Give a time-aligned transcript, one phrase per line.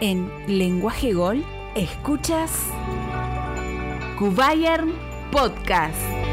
[0.00, 2.52] En Lenguaje Gol, escuchas
[4.16, 4.92] Kubayern
[5.32, 6.27] Podcast.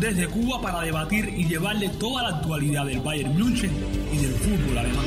[0.00, 3.72] Desde Cuba para debatir y llevarle toda la actualidad del Bayern München
[4.12, 5.04] y del fútbol alemán.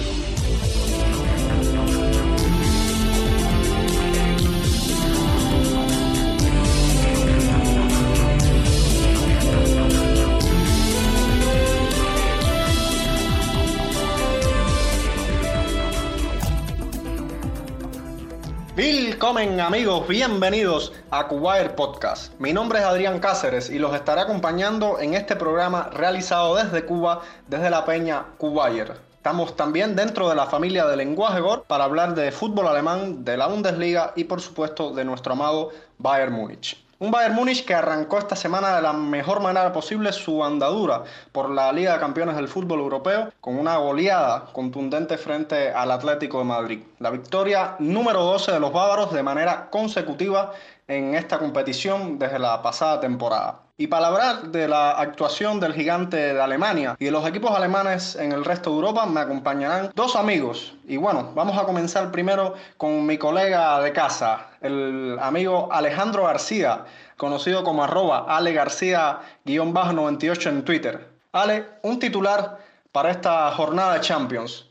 [19.30, 22.34] Amigos, bienvenidos a Kuwait Podcast.
[22.40, 27.22] Mi nombre es Adrián Cáceres y los estaré acompañando en este programa realizado desde Cuba,
[27.48, 28.90] desde la peña Kuwait.
[29.14, 33.38] Estamos también dentro de la familia de Lenguaje Gol para hablar de fútbol alemán, de
[33.38, 35.70] la Bundesliga y por supuesto de nuestro amado
[36.00, 36.84] Bayern Múnich.
[37.02, 41.50] Un Bayern Múnich que arrancó esta semana de la mejor manera posible su andadura por
[41.50, 46.44] la Liga de Campeones del Fútbol Europeo con una goleada contundente frente al Atlético de
[46.44, 46.80] Madrid.
[47.00, 50.52] La victoria número 12 de los bávaros de manera consecutiva
[50.90, 53.69] en esta competición desde la pasada temporada.
[53.80, 58.18] Y para hablar de la actuación del gigante de Alemania y de los equipos alemanes
[58.18, 60.74] en el resto de Europa, me acompañarán dos amigos.
[60.86, 66.84] Y bueno, vamos a comenzar primero con mi colega de casa, el amigo Alejandro García,
[67.16, 71.08] conocido como arroba Ale García-98 en Twitter.
[71.32, 72.58] Ale, un titular
[72.92, 74.69] para esta jornada de Champions.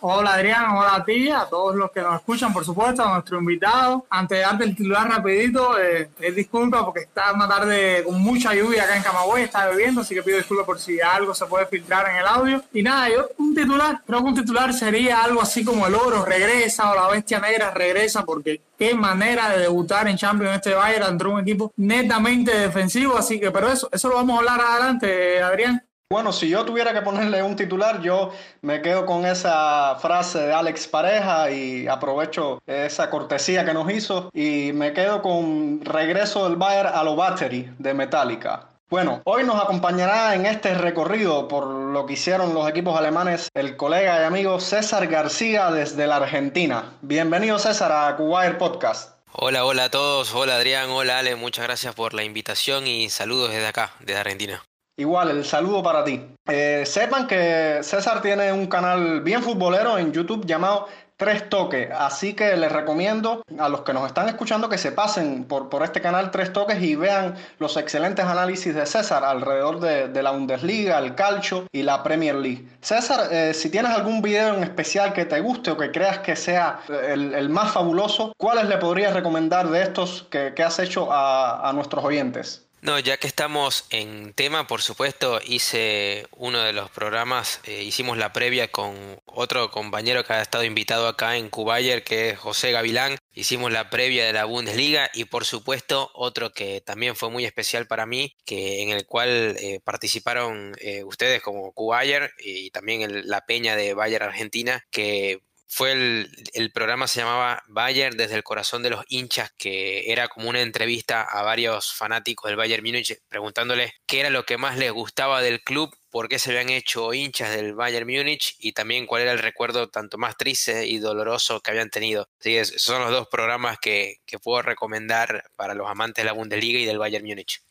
[0.00, 3.38] Hola Adrián, hola a ti, a todos los que nos escuchan, por supuesto, a nuestro
[3.38, 4.04] invitado.
[4.10, 8.82] Antes de darte el titular rapidito, eh, disculpa porque está una tarde con mucha lluvia
[8.82, 12.10] acá en Camagüey, está bebiendo, así que pido disculpas por si algo se puede filtrar
[12.10, 12.62] en el audio.
[12.74, 16.22] Y nada, yo un titular, creo que un titular sería algo así como el oro
[16.22, 21.12] regresa o la bestia negra regresa porque qué manera de debutar en Champions este Bayern
[21.12, 25.42] entre un equipo netamente defensivo, así que pero eso, eso lo vamos a hablar adelante,
[25.42, 25.82] Adrián.
[26.14, 28.30] Bueno, si yo tuviera que ponerle un titular, yo
[28.62, 34.30] me quedo con esa frase de Alex Pareja y aprovecho esa cortesía que nos hizo
[34.32, 38.68] y me quedo con regreso del Bayern a lo Battery de Metallica.
[38.88, 43.76] Bueno, hoy nos acompañará en este recorrido por lo que hicieron los equipos alemanes el
[43.76, 46.92] colega y amigo César García desde la Argentina.
[47.02, 49.16] Bienvenido César a Kuwait Podcast.
[49.32, 53.50] Hola, hola a todos, hola Adrián, hola Ale, muchas gracias por la invitación y saludos
[53.50, 54.62] desde acá, desde Argentina.
[54.96, 56.24] Igual, el saludo para ti.
[56.46, 62.34] Eh, sepan que César tiene un canal bien futbolero en YouTube llamado Tres Toques, así
[62.34, 66.00] que les recomiendo a los que nos están escuchando que se pasen por, por este
[66.00, 71.14] canal Tres Toques y vean los excelentes análisis de César alrededor de, la Bundesliga, el
[71.14, 72.68] calcio y la Premier League.
[72.80, 76.36] César, eh, si tienes algún video en especial que te guste o que creas que
[76.36, 81.12] sea el, el más fabuloso, ¿cuáles le podrías recomendar de estos que, que has hecho
[81.12, 82.63] a, a nuestros oyentes?
[82.84, 88.18] No, ya que estamos en tema, por supuesto, hice uno de los programas, eh, hicimos
[88.18, 92.72] la previa con otro compañero que ha estado invitado acá en Cubayer, que es José
[92.72, 93.16] Gavilán.
[93.32, 97.86] Hicimos la previa de la Bundesliga y por supuesto otro que también fue muy especial
[97.86, 103.26] para mí, que en el cual eh, participaron eh, ustedes como Cubayer y también el,
[103.26, 108.82] la peña de Bayer Argentina, que fue el, programa se llamaba Bayern desde el corazón
[108.82, 113.92] de los hinchas, que era como una entrevista a varios fanáticos del Bayern Múnich preguntándoles
[114.06, 117.54] qué era lo que más les gustaba del club, por qué se habían hecho hinchas
[117.56, 121.70] del Bayern Múnich y también cuál era el recuerdo tanto más triste y doloroso que
[121.70, 122.28] habían tenido.
[122.38, 126.34] Así esos son los dos programas que, que puedo recomendar para los amantes de la
[126.34, 127.62] Bundesliga y del Bayern Múnich.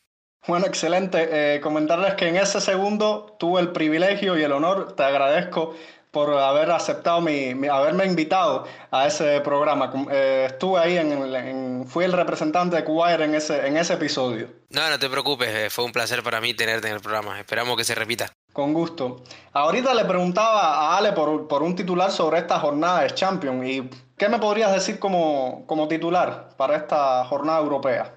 [0.46, 1.54] Bueno, excelente.
[1.54, 5.74] Eh, comentarles que en ese segundo tuve el privilegio y el honor, te agradezco
[6.14, 9.92] por haber aceptado mi, mi, haberme invitado a ese programa.
[10.10, 14.48] Eh, estuve ahí, en, en, fui el representante de Kuwait en ese, en ese episodio.
[14.70, 17.38] No, no te preocupes, eh, fue un placer para mí tenerte en el programa.
[17.38, 18.32] Esperamos que se repita.
[18.54, 19.22] Con gusto.
[19.52, 23.66] Ahorita le preguntaba a Ale por, por un titular sobre esta jornada de Champions.
[23.68, 28.14] ¿Y qué me podrías decir como, como titular para esta jornada europea?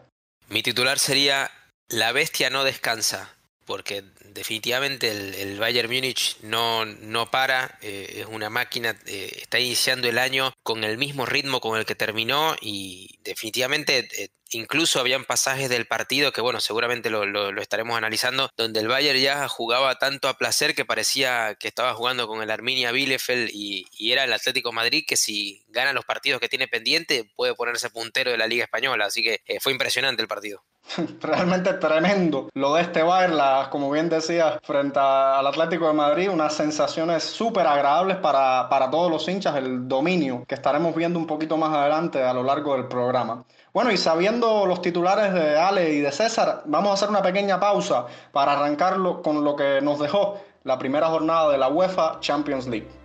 [0.48, 1.50] Mi titular sería
[1.90, 3.30] La bestia no descansa.
[3.66, 4.04] porque
[4.38, 10.20] definitivamente el, Bayern Múnich no, no para, eh, es una máquina, eh, está iniciando el
[10.20, 15.70] año con el mismo ritmo con el que terminó y definitivamente eh, Incluso habían pasajes
[15.70, 20.38] del partido que, bueno, seguramente lo, estaremos analizando, donde el Bayern ya jugaba tanto a
[20.38, 25.04] placer que parecía que estaba jugando con el Arminia Bielefeld y, era el Atlético Madrid
[25.06, 29.06] que si gana los partidos que tiene pendiente puede ponerse puntero de la Liga Española.
[29.06, 30.64] Así que fue impresionante el partido.
[31.22, 33.38] Realmente tremendo lo de este Bayern,
[33.70, 39.12] como bien decía, frente al Atlético de Madrid, unas sensaciones súper agradables para, para todos
[39.12, 42.88] los hinchas, el dominio que estaremos viendo un poquito más adelante a lo largo del
[42.88, 43.44] programa.
[43.74, 47.60] Bueno, y sabiendo los titulares de Ale y de César, vamos a hacer una pequeña
[47.60, 52.68] pausa para arrancarlo con lo que nos dejó la primera jornada de la UEFA Champions
[52.68, 52.97] League.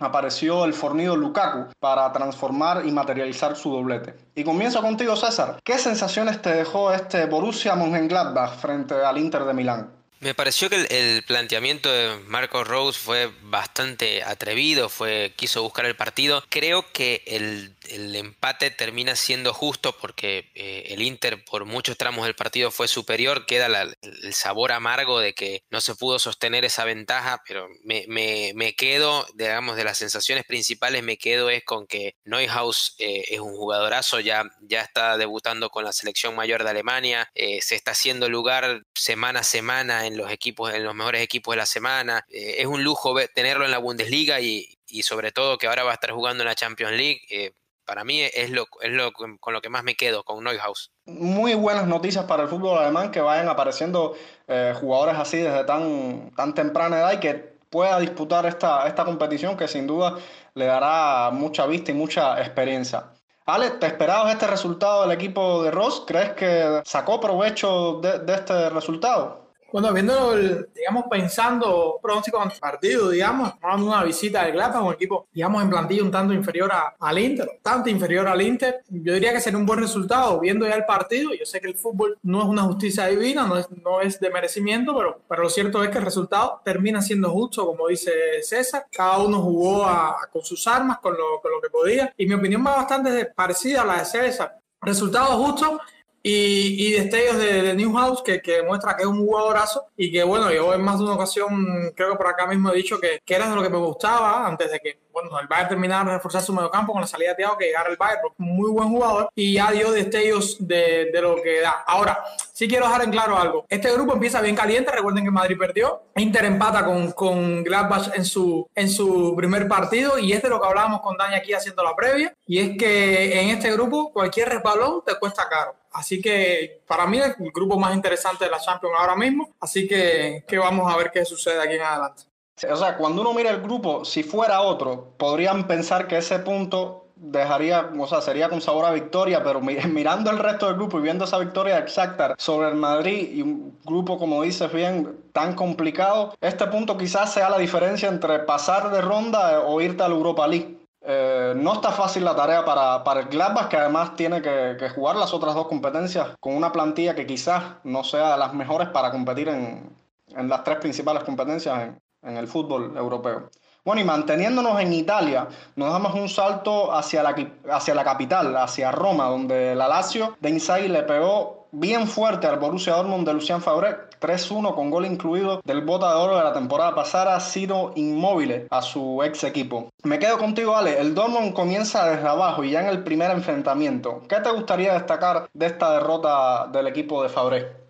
[0.00, 4.14] apareció el fornido Lukaku para transformar y materializar su doblete.
[4.34, 9.54] Y comienzo contigo César, ¿qué sensaciones te dejó este Borussia Mönchengladbach frente al Inter de
[9.54, 10.00] Milán?
[10.20, 15.96] Me pareció que el, planteamiento de Marco Rose fue bastante atrevido, fue quiso buscar el
[15.96, 16.44] partido.
[16.50, 22.34] Creo que el, empate termina siendo justo porque eh, el Inter por muchos tramos del
[22.34, 23.46] partido fue superior.
[23.46, 23.66] Queda
[24.02, 29.26] el sabor amargo de que no se pudo sostener esa ventaja, pero me, me, quedo,
[29.34, 34.20] digamos, de las sensaciones principales, me quedo es con que Neuhaus eh, es un jugadorazo,
[34.20, 38.82] ya, ya está debutando con la selección mayor de Alemania, eh, se está haciendo lugar
[38.94, 42.24] semana a semana en los equipos, en los mejores equipos de la semana.
[42.28, 46.10] Es un lujo tenerlo en la Bundesliga y, sobre todo que ahora va a estar
[46.10, 47.54] jugando en la Champions League.
[47.90, 50.92] Para mí es lo, es lo con lo que más me quedo, con Neuhaus.
[51.06, 54.14] Muy buenas noticias para el fútbol alemán que vayan apareciendo
[54.46, 57.34] eh, jugadores así desde tan, tan temprana edad y que
[57.68, 60.18] pueda disputar esta, esta competición que sin duda
[60.54, 63.06] le dará mucha vista y mucha experiencia.
[63.46, 66.04] Ale, ¿te esperabas este resultado del equipo de Ross?
[66.06, 69.49] ¿Crees que sacó provecho de, de este resultado?
[69.72, 70.36] Bueno, viendo,
[70.74, 76.02] digamos, pensando pronóstico ante partido, digamos, una visita del Gladbach, un equipo, digamos, en plantilla
[76.02, 79.80] un tanto inferior al Inter, tanto inferior al Inter, yo diría que sería un buen
[79.80, 81.32] resultado viendo ya el partido.
[81.34, 84.30] Yo sé que el fútbol no es una justicia divina, no es, no es de
[84.30, 88.86] merecimiento, pero, pero lo cierto es que el resultado termina siendo justo, como dice César.
[88.90, 89.86] Cada uno jugó
[90.32, 93.82] con sus armas, con lo, con lo que podía, y mi opinión va bastante parecida
[93.82, 94.58] a la de César.
[94.82, 95.78] Resultado justo
[96.22, 100.22] y, y destellos de, de Newhouse que, que demuestra que es un jugadorazo y que
[100.22, 103.20] bueno, yo en más de una ocasión creo que por acá mismo he dicho que,
[103.24, 106.16] que era de lo que me gustaba antes de que bueno, el Bayern terminara de
[106.16, 109.30] reforzar su mediocampo con la salida de Thiago que llegara el Bayern, muy buen jugador
[109.34, 111.84] y ya dio destellos de, de, lo que da.
[111.86, 112.22] Ahora,
[112.52, 113.66] sí quiero dejar en claro algo.
[113.68, 118.24] Este grupo empieza bien caliente, recuerden que Madrid perdió, Inter empata con, con Gladbach en
[118.24, 121.82] su, en su primer partido y es de lo que hablábamos con Dani aquí haciendo
[121.82, 125.79] la previa y es que en este grupo cualquier resbalón te cuesta caro.
[125.92, 129.50] Así que para mí es el grupo más interesante de la Champions ahora mismo.
[129.60, 132.22] Así que, que vamos a ver qué sucede aquí en adelante.
[132.70, 137.06] O sea, cuando uno mira el grupo, si fuera otro, podrían pensar que ese punto
[137.20, 141.02] dejaría, o sea, sería con sabor a victoria, pero mirando el resto del grupo y
[141.02, 146.34] viendo esa victoria exacta sobre el Madrid y un grupo, como dices bien, tan complicado,
[146.40, 150.46] este punto quizás sea la diferencia entre pasar de ronda o irte a la Europa
[150.46, 150.79] League.
[151.02, 155.16] Eh, no está fácil la tarea para, para el Gladbach, que además tiene que, jugar
[155.16, 159.10] las otras dos competencias con una plantilla que quizás no sea de las mejores para
[159.10, 159.96] competir en,
[160.28, 163.50] en las tres principales competencias en, el fútbol europeo.
[163.82, 167.34] Bueno, y manteniéndonos en Italia, nos damos un salto hacia la,
[167.70, 172.58] hacia la capital, hacia Roma, donde la Lazio de Inzaghi le pegó bien fuerte al
[172.58, 176.52] Borussia Dortmund de Lucian Fabré, 3-1 con gol incluido del bota de oro de la
[176.52, 179.90] temporada pasada, sido inmóvil a su ex equipo.
[180.04, 181.00] Me quedo contigo, Ale.
[181.00, 184.22] El Dortmund comienza desde abajo y ya en el primer enfrentamiento.
[184.28, 187.80] ¿Qué te gustaría destacar de esta derrota del equipo de Fabré?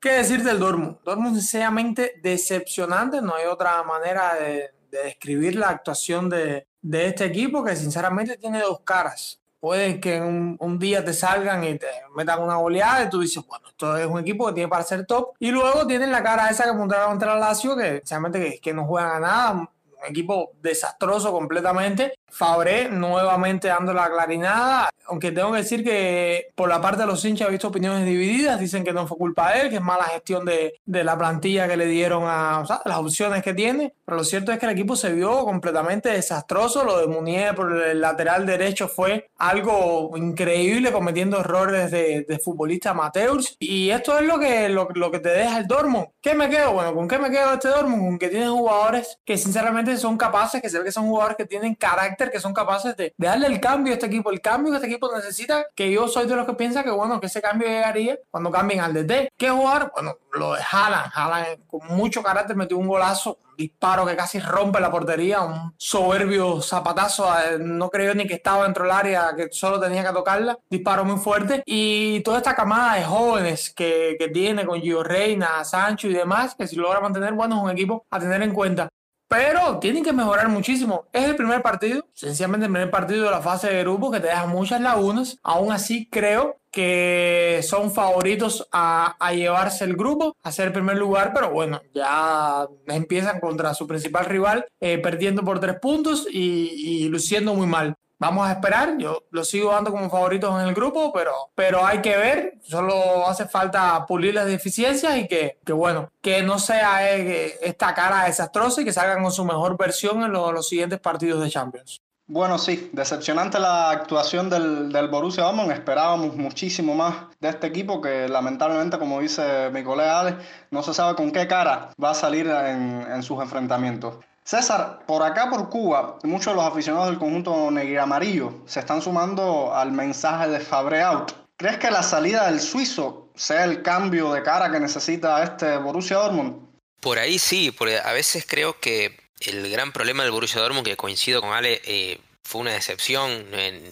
[0.00, 0.98] ¿Qué decir del Dortmund?
[1.04, 7.76] Dortmund sencillamente decepcionante, no hay otra manera de, describir la actuación de, este equipo que
[7.76, 9.40] sinceramente tiene dos caras.
[9.60, 13.44] Puede que un, un, día te salgan y te metan una goleada y tú dices,
[13.46, 15.34] bueno, esto es un equipo que tiene para ser top.
[15.38, 18.74] Y luego tienen la cara esa que montaron contra el Lazio, que sinceramente que, que
[18.74, 19.68] no juegan a nada, un
[20.08, 22.18] equipo desastroso completamente.
[22.36, 27.24] Fabré nuevamente dando la clarinada, aunque tengo que decir que por la parte de los
[27.24, 30.04] hinchas he visto opiniones divididas, dicen que no fue culpa de él, que es mala
[30.04, 33.94] gestión de, de la plantilla que le dieron a o sea, las opciones que tiene,
[34.04, 37.72] pero lo cierto es que el equipo se vio completamente desastroso, lo de Munier por
[37.72, 44.26] el lateral derecho fue algo increíble, cometiendo errores de, de futbolista amateurs, y esto es
[44.26, 46.08] lo que, lo, lo, que te deja el Dortmund.
[46.20, 46.74] ¿Qué me quedo?
[46.74, 48.02] Bueno, ¿con qué me quedo este Dortmund?
[48.02, 51.46] Con que tiene jugadores que sinceramente son capaces, que se ve que son jugadores que
[51.46, 54.30] tienen carácter que son capaces de, darle el cambio a este equipo.
[54.30, 57.20] El cambio que este equipo necesita, que yo soy de los que piensa que, bueno,
[57.20, 59.32] que ese cambio llegaría cuando cambien al DT.
[59.36, 59.92] ¿Qué jugar?
[59.94, 61.12] Bueno, lo de Haaland.
[61.14, 66.60] Haaland con mucho carácter metió un golazo disparo que casi rompe la portería, un soberbio
[66.60, 70.58] zapatazo, eh, no creo ni que estaba dentro del área, que solo tenía que tocarla,
[70.68, 75.64] disparo muy fuerte, y toda esta camada de jóvenes que, que tiene con Gio Reina,
[75.64, 78.88] Sancho y demás, que si logra mantener, bueno, es un equipo a tener en cuenta.
[79.28, 81.06] Pero tienen que mejorar muchísimo.
[81.12, 84.28] Es el primer partido, sencillamente el primer partido de la fase de grupo que te
[84.28, 85.38] deja muchas lagunas.
[85.42, 91.50] Aún así creo que son favoritos a, llevarse el grupo, a ser primer lugar, pero
[91.50, 97.54] bueno, ya empiezan contra su principal rival, eh, perdiendo por tres puntos y, y luciendo
[97.54, 97.96] muy mal.
[98.18, 102.00] Vamos a esperar, yo lo sigo dando como favoritos en el grupo, pero, pero hay
[102.00, 107.14] que ver, solo hace falta pulir las deficiencias y que, que bueno, que no sea
[107.14, 111.42] eh, esta cara desastrosa y que salgan con su mejor versión en los, siguientes partidos
[111.42, 112.00] de Champions.
[112.26, 115.70] Bueno, sí, decepcionante la actuación del, del Borussia Dortmund.
[115.70, 120.38] Esperábamos muchísimo más de este equipo que lamentablemente, como dice mi colega Alex,
[120.70, 124.16] no se sabe con qué cara va a salir en, en sus enfrentamientos.
[124.46, 129.02] César, por acá por Cuba, muchos de los aficionados del conjunto negro amarillo se están
[129.02, 131.32] sumando al mensaje de Fabre Out.
[131.56, 136.18] ¿Crees que la salida del suizo sea el cambio de cara que necesita este Borussia
[136.18, 136.64] Dortmund?
[137.00, 140.96] Por ahí sí, porque a veces creo que el gran problema del Borussia Dortmund, que
[140.96, 143.46] coincido con Ale, eh, fue una decepción.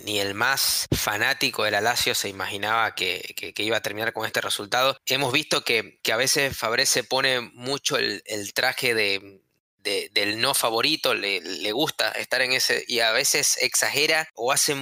[0.05, 4.97] Ni el más fanático del Alacio se imaginaba que, iba a terminar con este resultado.
[5.05, 9.41] Hemos visto que, a veces Fabre se pone mucho el traje de,
[9.85, 14.75] del no favorito, le, le, gusta estar en ese y a veces exagera o hace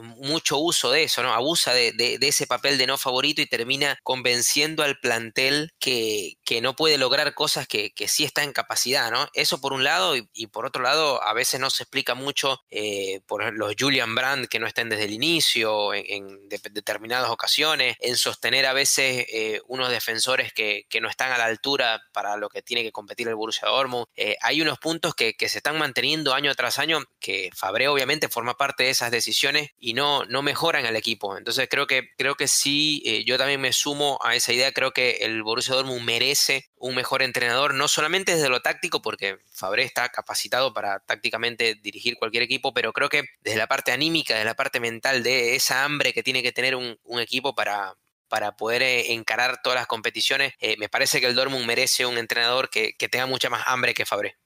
[0.00, 1.32] mucho uso de eso, ¿no?
[1.32, 6.98] Abusa de, ese papel de no favorito y termina convenciendo al plantel que, no puede
[6.98, 9.28] lograr cosas que, sí está en capacidad, ¿no?
[9.34, 13.20] Eso por un lado y, por otro lado a veces no se explica mucho eh,
[13.26, 18.66] por los Julian Brandt que no estén desde el inicio, en, determinadas ocasiones, en sostener
[18.66, 22.82] a veces eh, unos defensores que, no están a la altura para lo que tiene
[22.82, 24.06] que competir el Borussia Dortmund.
[24.16, 28.56] Eh, hay unos puntos que, se están manteniendo año tras año que Fabre obviamente forma
[28.56, 31.36] parte de esas decisiones y no, no mejoran al equipo.
[31.36, 34.92] Entonces creo que, creo que sí, eh, yo también me sumo a esa idea, creo
[34.92, 39.84] que el Borussia Dortmund merece un mejor entrenador, no solamente desde lo táctico, porque Fabré
[39.84, 44.46] está capacitado para tácticamente dirigir cualquier equipo, pero creo que desde la parte anímica, desde
[44.46, 47.94] la parte mental, de esa hambre que tiene que tener un, equipo para,
[48.28, 52.16] para poder eh, encarar todas las competiciones, eh, me parece que el Dortmund merece un
[52.18, 54.36] entrenador que, que tenga mucha más hambre que Fabré.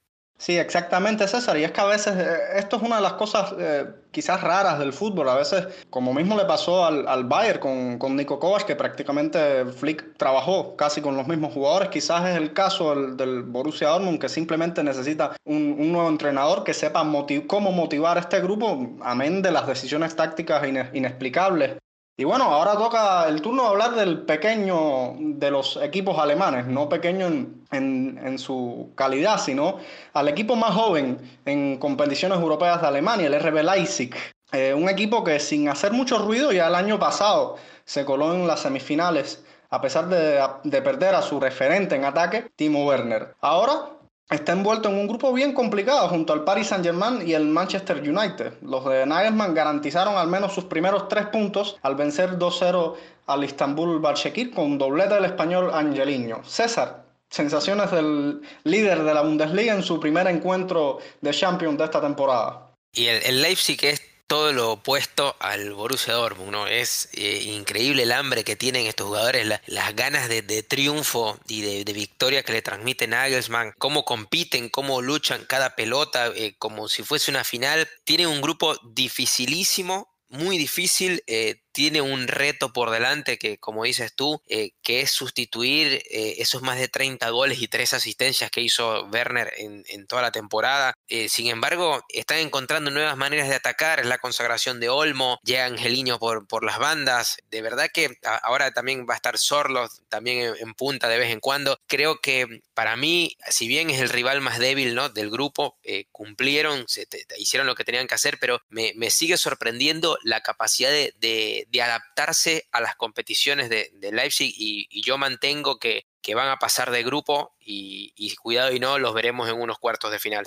[0.42, 1.56] Sí, exactamente, César.
[1.56, 4.80] Y es que a veces eh, esto es una de las cosas eh, quizás raras
[4.80, 5.28] del fútbol.
[5.28, 9.64] A veces, como mismo le pasó al, al Bayern con, con Nico Kovac, que prácticamente
[9.66, 11.90] Flick trabajó casi con los mismos jugadores.
[11.90, 16.74] Quizás es el caso del, Borussia Dortmund, que simplemente necesita un, un nuevo entrenador que
[16.74, 17.06] sepa
[17.46, 21.76] cómo motivar a este grupo, amén de las decisiones tácticas inexplicables
[22.22, 26.88] y bueno, ahora toca el turno de hablar del pequeño de los equipos alemanes, no
[26.88, 27.26] pequeño
[27.72, 29.78] en, su calidad, sino
[30.12, 34.14] al equipo más joven en competiciones europeas de Alemania, el RB Leipzig.
[34.52, 38.46] Eh, un equipo que sin hacer mucho ruido ya el año pasado se coló en
[38.46, 43.34] las semifinales, a pesar de, de perder a su referente en ataque, Timo Werner.
[43.40, 43.88] Ahora
[44.34, 48.54] está envuelto en un grupo bien complicado junto al Paris Saint-Germain y el Manchester United.
[48.62, 52.94] Los de Nagelsmann garantizaron al menos sus primeros tres puntos al vencer 2-0
[53.26, 56.42] al Istanbul Başakşehir con doblete del español Angeliño.
[56.44, 62.00] César, sensaciones del líder de la Bundesliga en su primer encuentro de Champions de esta
[62.00, 62.70] temporada.
[62.94, 66.66] Y el, el Leipzig es todo lo opuesto al Borussia Dortmund, ¿no?
[66.66, 71.92] Es eh, increíble el hambre que tienen estos jugadores, las ganas de, triunfo y de,
[71.92, 77.30] victoria que le transmiten Nagelsmann, cómo compiten, cómo luchan cada pelota, eh, como si fuese
[77.30, 77.86] una final.
[78.04, 84.14] Tienen un grupo dificilísimo, muy difícil, eh, tiene un reto por delante que, como dices
[84.14, 88.60] tú, eh, que es sustituir eh, esos más de 30 goles y 3 asistencias que
[88.60, 90.94] hizo Werner en, toda la temporada.
[91.08, 95.66] Eh, sin embargo, están encontrando nuevas maneras de atacar, es la consagración de Olmo, llega
[95.66, 97.38] Angeliño por, por las bandas.
[97.50, 101.40] De verdad que ahora también va a estar Sorlos también en, punta de vez en
[101.40, 101.78] cuando.
[101.86, 105.08] Creo que para mí, si bien es el rival más débil ¿no?
[105.08, 105.78] del grupo,
[106.10, 111.12] cumplieron, se, hicieron lo que tenían que hacer, pero me, sigue sorprendiendo la capacidad de
[111.18, 117.02] de, adaptarse a las competiciones de, Leipzig y, yo mantengo que, van a pasar de
[117.02, 120.46] grupo y, cuidado y no, los veremos en unos cuartos de final.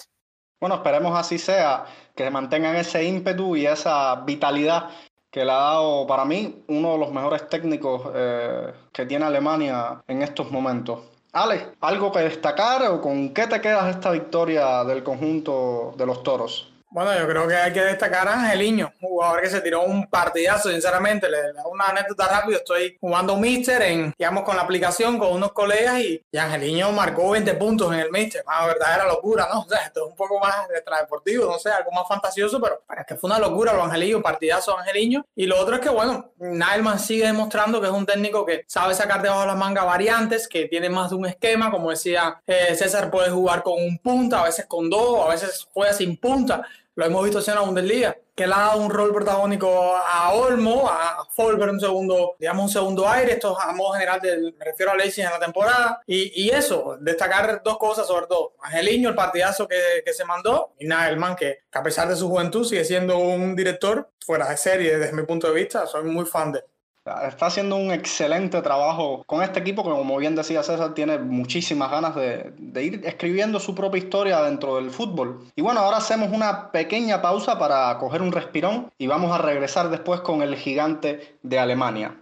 [0.60, 4.89] Bueno, esperemos así sea, que mantengan ese ímpetu y esa vitalidad
[5.29, 10.01] que le ha dado para mí uno de los mejores técnicos eh, que tiene Alemania
[10.08, 11.01] en estos momentos.
[11.34, 16.24] Ale, ¿algo que destacar o con qué te quedas esta victoria del conjunto de los
[16.24, 16.72] toros?
[16.92, 20.70] Bueno, yo creo que hay que destacar a Angeliño, jugador que se tiró un partidazo,
[20.70, 21.30] sinceramente.
[21.30, 22.60] Le da una anécdota rápido.
[22.60, 27.32] Estoy jugando Mister en, digamos, con la aplicación con unos colegas y, y Angeliño marcó
[27.32, 28.44] 20 puntos en el Mister.
[28.48, 29.62] Una verdadera locura, ¿no?
[29.65, 33.04] O sea, esto es un poco más extradeportivo, no sé, algo más fantasioso, pero para
[33.04, 35.25] que fue una locura lo Angelillo, partidazo Angeliño.
[35.36, 38.94] Y lo otro es que, bueno, Nailman sigue demostrando que es un técnico que sabe
[38.94, 41.72] sacar debajo de las mangas variantes, que tiene más de un esquema.
[41.72, 45.68] Como decía eh, César, puede jugar con un punta, a veces con dos, a veces
[45.74, 46.62] juega sin punta
[46.96, 50.90] lo hemos visto en la Bundesliga, que le ha dado un rol protagónico a Olmo,
[50.90, 54.92] a Folber un segundo, digamos un segundo aire, esto a modo general, del, me refiero
[54.92, 59.68] a Leipzig en la temporada, y, eso, destacar dos cosas sobre todo, Angeliño, el partidazo
[59.68, 63.18] que, que se mandó, y Nagelman, que, que a pesar de su juventud sigue siendo
[63.18, 66.66] un director fuera de serie desde mi punto de vista, soy muy fan de él.
[67.05, 71.91] Está haciendo un excelente trabajo con este equipo que, como bien decía César, tiene muchísimas
[71.91, 72.51] ganas de,
[72.83, 75.46] ir escribiendo su propia historia dentro del fútbol.
[75.55, 79.91] Y bueno, ahora hacemos una pequeña pausa para coger un respirón y vamos a regresar
[79.91, 82.15] después con el gigante de Alemania.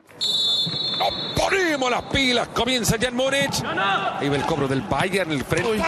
[0.99, 3.63] Nos ponemos las pilas, comienza Jan Múnich.
[4.19, 5.71] Ahí va el cobro del Bayern, el frente.
[5.71, 5.81] Uy,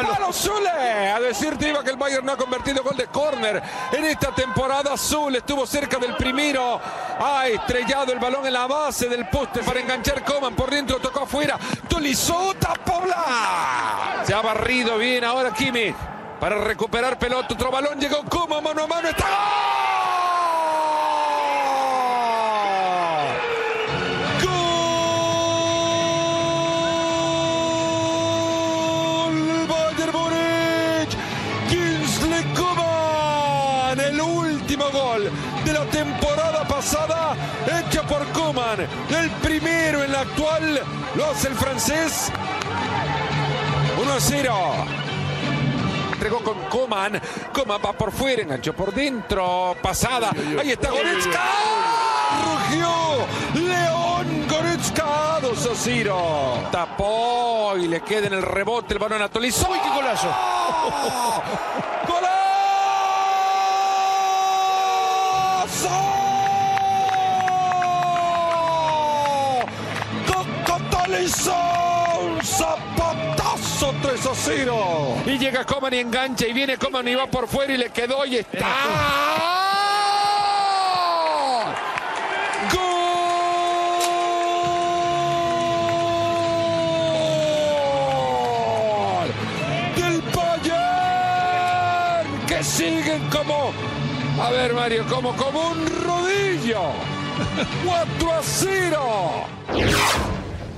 [0.00, 0.32] el palo.
[0.32, 0.70] Zule.
[1.10, 4.94] A decirte iba que el Bayern no ha convertido gol de córner en esta temporada.
[4.94, 6.80] Azul estuvo cerca del primero.
[7.18, 10.54] Ha estrellado el balón en la base del poste para enganchar Coman.
[10.54, 11.58] Por dentro tocó afuera.
[11.88, 14.22] Tolisota Pobla.
[14.24, 15.94] Se ha barrido bien ahora Kimi.
[16.40, 17.54] Para recuperar pelota.
[17.54, 19.08] Otro balón llegó Coman mano a mano.
[19.08, 20.01] ¡Está de
[38.72, 40.80] El primero en la actual
[41.14, 42.32] lo hace el francés.
[44.00, 44.54] 1 a 0.
[46.14, 47.20] Entregó con Coman.
[47.52, 49.76] Coman va por fuera, enganchó por dentro.
[49.82, 50.30] Pasada.
[50.58, 51.42] Ahí está Goretzka.
[52.46, 53.26] Rugió.
[53.62, 55.40] León Goretzka.
[55.42, 56.68] 2 a 0.
[56.72, 59.68] Tapó y le queda en el rebote el balón a Tolizo.
[59.70, 60.28] ¡Uy, qué golazo!
[65.68, 66.11] ¡Golazo!
[72.20, 75.16] Un zapatazo 3 a 0.
[75.26, 78.24] Y llega Coman y engancha y viene Coman y va por fuera y le quedó
[78.26, 78.66] y está.
[88.42, 89.28] ¡Gol!
[89.96, 91.46] Del Bayern
[92.46, 93.72] que siguen como
[94.42, 96.82] a ver Mario, como como un rodillo.
[97.84, 99.46] 4 a 0.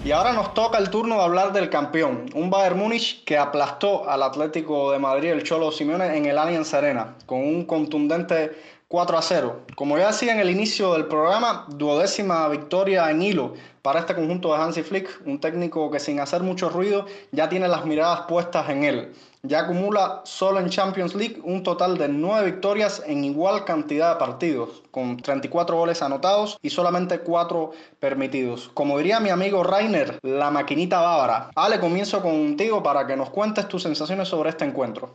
[0.05, 4.07] Y ahora nos toca el turno de hablar del campeón, un Bayern Múnich que aplastó
[4.07, 8.53] al Atlético de Madrid, el Cholo Simeone, en el Allianz Arena, con un contundente
[8.89, 9.61] 4 a 0.
[9.75, 13.55] Como ya decía en el inicio del programa, duodécima victoria en hilo
[13.85, 17.69] para este conjunto de Hansi Flick, un técnico que sin hacer mucho ruido ya tiene
[17.69, 19.13] las miradas puestas en él.
[19.43, 24.19] Ya acumula solo en Champions League un total de 9 victorias en igual cantidad de
[24.19, 28.71] partidos, con 34 goles anotados y solamente 4 permitidos.
[28.73, 31.51] Como diría mi amigo Rainer, la maquinita bávara.
[31.55, 35.11] Ale, comienzo contigo para que nos cuentes tus sensaciones sobre este encuentro.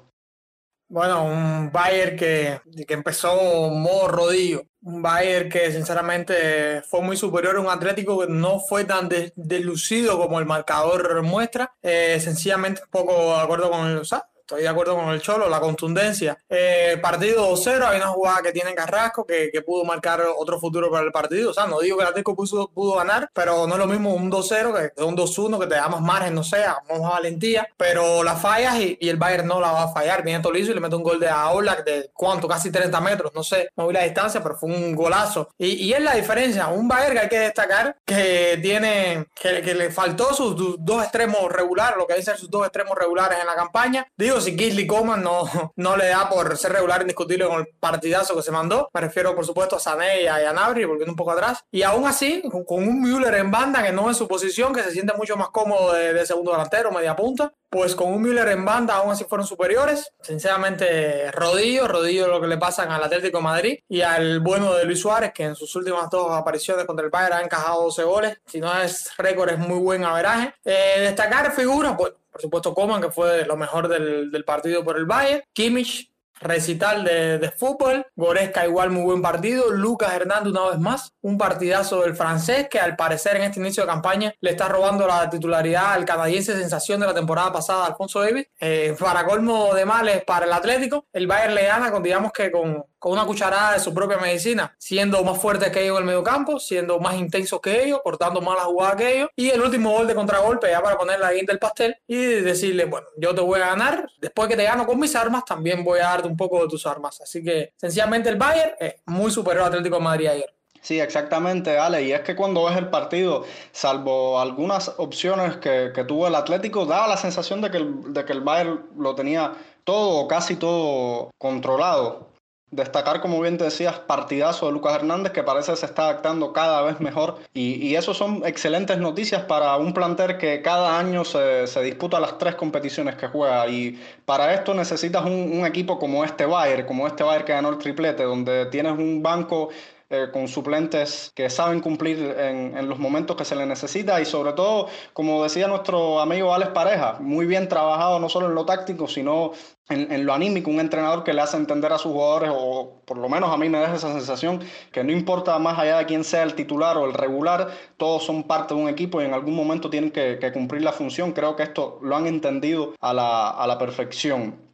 [0.90, 4.64] Bueno, un Bayern que, que empezó modo rodillo.
[4.82, 10.18] Un Bayern que sinceramente fue muy superior a un Atlético que no fue tan deslucido
[10.18, 11.76] como el marcador muestra.
[11.84, 14.06] Eh, sencillamente un poco de acuerdo con el,
[14.50, 16.36] Estoy de acuerdo con el Cholo, la contundencia.
[16.50, 20.90] Eh, partido 2-0, hay una jugada que tiene Carrasco que, que, pudo marcar otro futuro
[20.90, 21.52] para el partido.
[21.52, 24.12] O sea, no digo que el Atlético pudo, pudo ganar, pero no es lo mismo
[24.12, 27.68] un 2-0 que un 2-1 que te da más margen, no sé, más valentía.
[27.78, 30.24] Pero la fallas y, y, el Bayern no la va a fallar.
[30.24, 33.44] Viene Tolizo y le mete un gol de Aulak de cuánto, casi 30 metros, no
[33.44, 35.50] sé, no vi la distancia, pero fue un golazo.
[35.60, 36.70] Y, y es la diferencia.
[36.70, 41.52] Un Bayern que hay que destacar que tiene, que, que le faltó sus dos extremos
[41.52, 44.08] regulares, lo que dicen sus dos extremos regulares en la campaña.
[44.18, 45.44] Digo, si Gisli Coman no,
[45.76, 48.90] no le da por ser regular indiscutible con el partidazo que se mandó.
[48.94, 51.64] Me refiero, por supuesto, a Sané y a Nabri, volviendo un poco atrás.
[51.72, 54.92] Y aún así, con un Müller en banda, que no es su posición, que se
[54.92, 58.66] siente mucho más cómodo de, de segundo delantero, media punta, pues con un Müller en
[58.66, 60.12] banda aún así fueron superiores.
[60.22, 64.86] Sinceramente, Rodillo, Rodillo lo que le pasan al Atlético de Madrid y al bueno de
[64.86, 68.38] Luis Suárez, que en sus últimas dos apariciones contra el Bayern ha encajado 12 goles.
[68.46, 70.54] Si no es récord, es muy buen averaje.
[70.66, 74.98] Eh, destacar figuras, pues por supuesto Coman, que fue lo mejor del, del partido por
[74.98, 75.44] el Bayern.
[75.52, 76.09] Kimmich,
[76.42, 78.06] recital de, de, fútbol.
[78.16, 79.72] Goresca igual muy buen partido.
[79.72, 81.14] Lucas Hernández una vez más.
[81.22, 85.08] Un partidazo del francés que al parecer en este inicio de campaña le está robando
[85.08, 88.48] la titularidad al canadiense sensación de la temporada pasada, Alfonso Davis.
[88.60, 92.52] Eh, para colmo de males para el Atlético, el Bayern le gana con digamos que
[92.52, 96.08] con, con una cucharada de su propia medicina, siendo más fuerte que ellos en el
[96.08, 99.30] medio campo, siendo más intensos que ellos, cortando más la jugada que ellos.
[99.36, 102.86] Y el último gol de contragolpe ya para poner la guinda del pastel y decirle,
[102.86, 104.08] bueno, yo te voy a ganar.
[104.20, 106.86] Después que te gano con mis armas, también voy a darte un poco de tus
[106.86, 107.20] armas.
[107.22, 110.54] Así que sencillamente el Bayern es muy superior al Atlético de Madrid ayer.
[110.82, 112.04] Sí, exactamente, Ale.
[112.04, 116.86] Y es que cuando ves el partido, salvo algunas opciones que, que tuvo el Atlético,
[116.86, 120.56] daba la sensación de que, el, de que el Bayern lo tenía todo o casi
[120.56, 122.29] todo controlado.
[122.72, 126.84] Destacar, como bien te decías, partidazo de Lucas Hernández que parece se está adaptando cada
[126.84, 127.40] vez mejor.
[127.54, 132.20] Y, y eso son excelentes noticias para un plantel que cada año se, se, disputa
[132.20, 133.68] las tres competiciones que juega.
[133.68, 137.70] Y para esto necesitas un, un equipo como este Bayern, como este Bayern que ganó
[137.70, 139.70] el triplete, donde tienes un banco
[140.12, 144.26] eh, con suplentes que saben cumplir en, en, los momentos que se les necesita y
[144.26, 148.66] sobre todo, como decía nuestro amigo Alex Pareja, muy bien trabajado no solo en lo
[148.66, 149.52] táctico, sino
[149.88, 153.18] en, en, lo anímico, un entrenador que le hace entender a sus jugadores, o por
[153.18, 156.24] lo menos a mí me deja esa sensación, que no importa más allá de quién
[156.24, 159.56] sea el titular o el regular, todos son parte de un equipo y en algún
[159.56, 161.34] momento tienen que, que cumplir la función.
[161.34, 164.70] Creo que esto lo han entendido a la, a la perfección.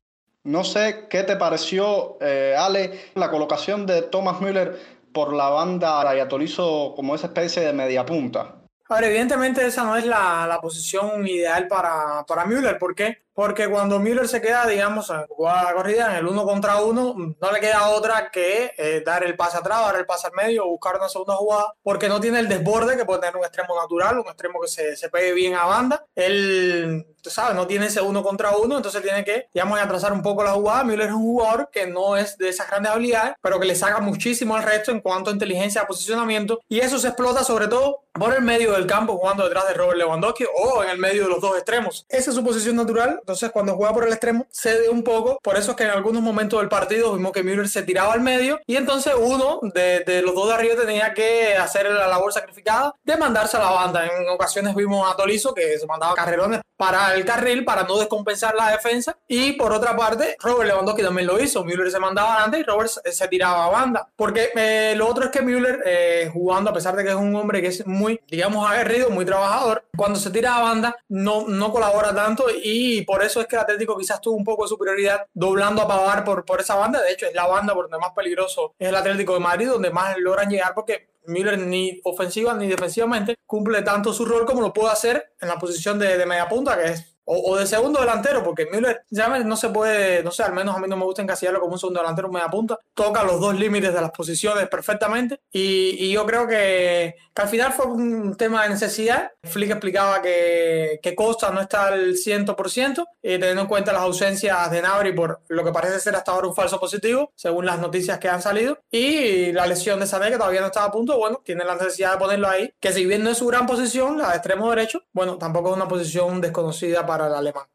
[0.45, 4.79] No sé qué te pareció, eh, Ale, la colocación de Thomas Müller
[5.15, 8.55] por la banda Arayatolizo como esa especie de media punta.
[8.89, 12.77] Ahora, evidentemente esa no es la, la posición ideal para, para Müller.
[12.77, 13.24] ¿Por qué?
[13.35, 17.51] Porque cuando Müller se queda, digamos, en jugada corrida, en el uno contra uno, no
[17.51, 20.95] le queda otra que eh, dar el pase atrás, dar el pase al medio, buscar
[20.95, 24.27] una segunda jugada, porque no tiene el desborde que puede tener un extremo natural, un
[24.27, 26.05] extremo que se, se pegue bien a banda.
[26.15, 30.21] Él, tú sabes, no tiene ese uno contra uno, entonces tiene que, digamos, atrasar un
[30.21, 30.85] poco la jugada.
[30.85, 33.99] Müller es un jugador que no es de esas grandes habilidades, pero que le saca
[33.99, 38.05] muchísimo al resto en cuanto a inteligencia de posicionamiento, y eso se explota sobre todo
[38.13, 41.29] por el medio del campo, jugando detrás de Robert Lewandowski o en el medio de
[41.29, 42.05] los dos extremos.
[42.07, 45.39] Esa es su posición natural entonces, cuando juega por el extremo, cede un poco.
[45.41, 48.21] Por eso es que en algunos momentos del partido vimos que Müller se tiraba al
[48.21, 48.59] medio.
[48.67, 52.93] Y entonces uno de, de, los dos de arriba tenía que hacer la labor sacrificada
[53.03, 54.05] de mandarse a la banda.
[54.05, 58.53] En ocasiones vimos a Tolizo que se mandaba carrerones para el carril para no descompensar
[58.53, 59.17] la defensa.
[59.27, 61.63] Y por otra parte, Robert Lewandowski también lo hizo.
[61.63, 64.07] Müller se mandaba adelante y Robert se tiraba a banda.
[64.15, 67.35] Porque eh, lo otro es que Müller, eh, jugando, a pesar de que es un
[67.35, 71.71] hombre que es muy, digamos, aguerrido, muy trabajador, cuando se tira a banda no, no
[71.71, 74.67] colabora tanto y por por eso es que el Atlético quizás tuvo un poco de
[74.67, 77.01] superioridad doblando a Pavar por, por esa banda.
[77.01, 79.89] De hecho, es la banda por donde más peligroso es el Atlético de Madrid, donde
[79.89, 84.73] más logran llegar porque Müller ni ofensiva ni defensivamente cumple tanto su rol como lo
[84.73, 88.43] puede hacer en la posición de, de media punta, que es o, de segundo delantero,
[88.43, 91.21] porque Müller ya no se puede, no sé, al menos a mí no me gusta
[91.21, 95.39] encasillarlo como un segundo delantero, me apunta, toca los dos límites de las posiciones perfectamente
[95.51, 99.31] y, yo creo que, al final fue un tema de necesidad.
[99.43, 104.71] Flick explicaba que, que Costa no está al 100%, y teniendo en cuenta las ausencias
[104.71, 108.19] de Nabri por lo que parece ser hasta ahora un falso positivo, según las noticias
[108.19, 111.41] que han salido, y la lesión de Sané, que todavía no estaba a punto, bueno,
[111.43, 114.29] tiene la necesidad de ponerlo ahí, que si bien no es su gran posición, la
[114.29, 117.65] de extremo derecho, bueno, tampoco es una posición desconocida para el alemán.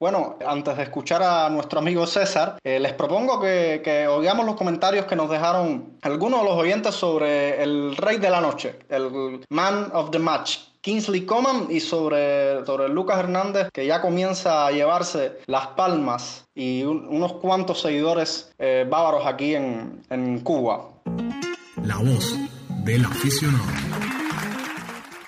[0.00, 4.54] Bueno, antes de escuchar a nuestro amigo César, eh, les propongo que, que, oigamos los
[4.54, 9.44] comentarios que nos dejaron algunos de los oyentes sobre el rey de la noche, el
[9.50, 14.70] man of the match, Kingsley Coman, y sobre, sobre Lucas Hernández, que ya comienza a
[14.70, 20.88] llevarse las palmas y unos cuantos seguidores eh, bávaros aquí en, en Cuba.
[21.84, 22.34] La voz
[22.84, 23.64] del aficionado.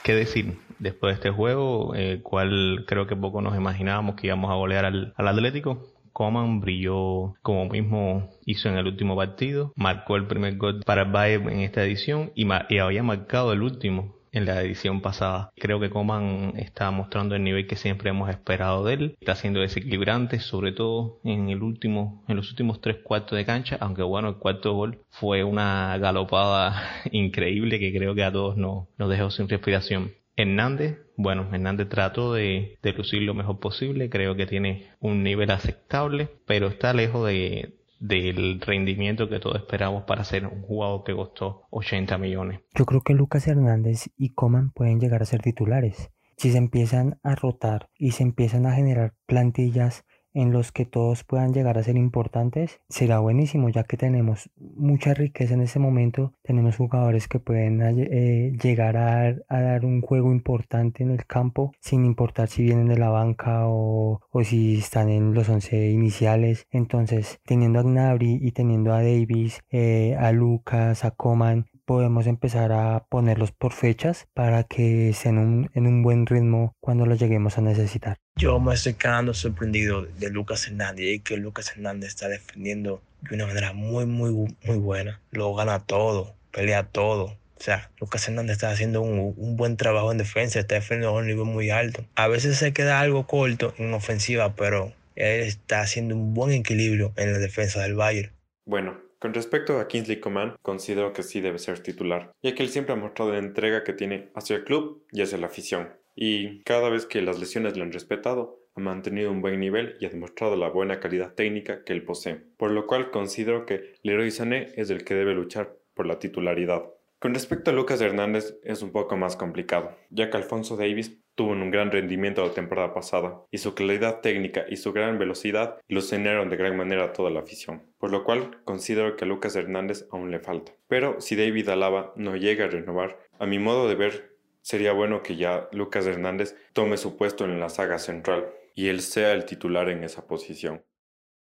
[0.03, 0.62] ¿Qué decir?
[0.83, 4.85] Después de este juego, eh, cual creo que poco nos imaginábamos que íbamos a golear
[4.85, 5.83] al, Atlético.
[6.13, 11.49] Coman brilló como mismo hizo en el último partido, marcó el primer gol para Bayern
[11.49, 15.51] en esta edición y, y había marcado el último en la edición pasada.
[15.57, 19.17] Creo que Coman está mostrando el nivel que siempre hemos esperado de él.
[19.21, 23.77] Está siendo desequilibrante, sobre todo en el último, en los últimos tres cuartos de cancha,
[23.81, 28.89] aunque bueno, el cuarto gol fue una galopada increíble que creo que a todos nos,
[28.99, 30.13] nos dejó sin respiración.
[30.37, 36.31] Hernández, bueno, Hernández trató de, lucir lo mejor posible, creo que tiene un nivel aceptable,
[36.47, 41.67] pero está lejos de, del rendimiento que todos esperamos para ser un jugador que costó
[41.71, 42.61] 80 millones.
[42.75, 46.11] Yo creo que Lucas Hernández y Coman pueden llegar a ser titulares.
[46.37, 51.25] Si se empiezan a rotar y se empiezan a generar plantillas en los que todos
[51.25, 56.35] puedan llegar a ser importantes, será buenísimo ya que tenemos mucha riqueza en ese momento,
[56.43, 62.05] tenemos jugadores que pueden eh, llegar a, dar un juego importante en el campo sin
[62.05, 67.81] importar si vienen de la banca o, si están en los 11 iniciales, entonces teniendo
[67.81, 73.53] a Gnabry y teniendo a Davis, eh, a Lucas, a Coman, podemos empezar a ponerlos
[73.53, 78.22] por fechas para que estén en un buen ritmo cuando los lleguemos a necesitar.
[78.37, 83.37] Yo me estoy quedando sorprendido de Lucas Hernández y que Lucas Hernández está defendiendo de
[83.37, 85.21] una manera muy, muy, muy buena.
[85.31, 87.25] Lo gana todo, pelea todo.
[87.25, 91.21] O sea, Lucas Hernández está haciendo un, un, buen trabajo en defensa, está defendiendo a
[91.21, 92.05] un nivel muy alto.
[92.17, 97.13] A veces se queda algo corto en ofensiva, pero él está haciendo un buen equilibrio
[97.17, 98.33] en la defensa del Bayern.
[98.65, 102.71] Bueno, con respecto a Kingsley Coman, considero que sí debe ser titular, ya que él
[102.71, 105.91] siempre ha mostrado la entrega que tiene hacia el club y hacia la afición.
[106.15, 110.07] Y cada vez que las lesiones le han respetado, ha mantenido un buen nivel y
[110.07, 114.31] ha demostrado la buena calidad técnica que él posee, por lo cual considero que Leroy
[114.31, 116.85] Sané es el que debe luchar por la titularidad.
[117.19, 121.53] Con respecto a Lucas Hernández es un poco más complicado, ya que Alfonso Davis tuvo
[121.53, 126.01] un gran rendimiento la temporada pasada y su calidad técnica y su gran velocidad lo
[126.01, 129.55] cenaron de gran manera a toda la afición, por lo cual considero que a Lucas
[129.55, 130.73] Hernández aún le falta.
[130.89, 134.32] Pero si David Alaba no llega a renovar, a mi modo de ver,
[134.63, 139.03] sería bueno que ya Lucas Hernández tome su puesto en la saga central y él
[139.03, 140.83] sea el titular en esa posición.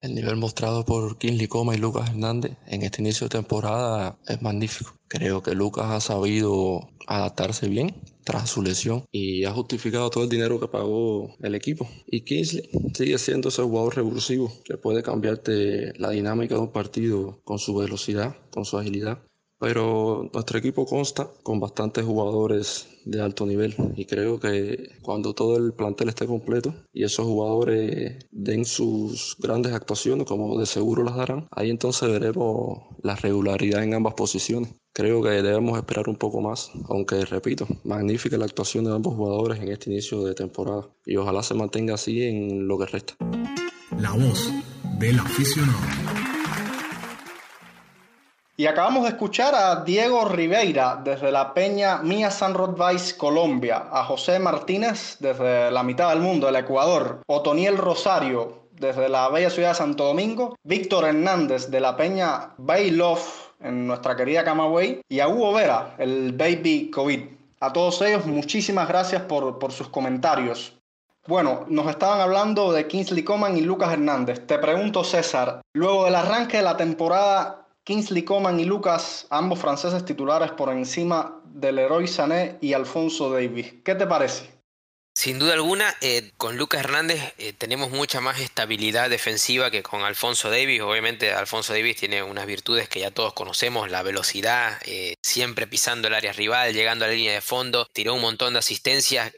[0.02, 4.42] El nivel mostrado por Kingsley Coma y Lucas Hernández en este inicio de temporada es
[4.42, 4.96] magnífico.
[5.08, 7.94] Creo que Lucas ha sabido adaptarse bien
[8.24, 11.88] tras su lesión y ha justificado todo el dinero que pagó el equipo.
[12.08, 17.40] Y Kingsley sigue siendo ese jugador revulsivo que puede cambiarte la dinámica de un partido
[17.44, 19.22] con su velocidad, con su agilidad
[19.62, 25.56] pero nuestro equipo consta con bastantes jugadores de alto nivel y creo que cuando todo
[25.56, 31.16] el plantel esté completo y esos jugadores den sus grandes actuaciones como de seguro las
[31.16, 34.74] darán, ahí entonces veremos la regularidad en ambas posiciones.
[34.94, 39.60] Creo que debemos esperar un poco más, aunque repito, magnífica la actuación de ambos jugadores
[39.60, 43.14] en este inicio de temporada y ojalá se mantenga así en lo que resta.
[44.00, 44.52] La voz
[44.98, 46.21] del aficionado.
[48.58, 54.04] Y acabamos de escuchar a Diego Ribeira desde la peña Mía San Rodvais, Colombia, a
[54.04, 59.70] José Martínez desde la mitad del mundo, el Ecuador, Otoniel Rosario desde la bella ciudad
[59.70, 65.20] de Santo Domingo, Víctor Hernández de la peña Bay Love en nuestra querida Camagüey y
[65.20, 67.22] a Hugo Vera, el Baby COVID.
[67.60, 70.74] A todos ellos, muchísimas gracias por, por sus comentarios.
[71.28, 74.48] Bueno, nos estaban hablando de Kingsley Coman y Lucas Hernández.
[74.48, 77.61] Te pregunto, César, luego del arranque de la temporada,
[77.92, 83.74] Kingsley Coman y Lucas, ambos franceses titulares por encima del Leroy Sané y Alfonso Davis.
[83.84, 84.50] ¿Qué te parece?
[85.14, 90.04] Sin duda alguna, eh, con Lucas Hernández eh, tenemos mucha más estabilidad defensiva que con
[90.04, 90.80] Alfonso Davis.
[90.80, 96.08] Obviamente Alfonso Davis tiene unas virtudes que ya todos conocemos, la velocidad, eh, siempre pisando
[96.08, 99.34] el área rival, llegando a la línea de fondo, tiró un montón de asistencias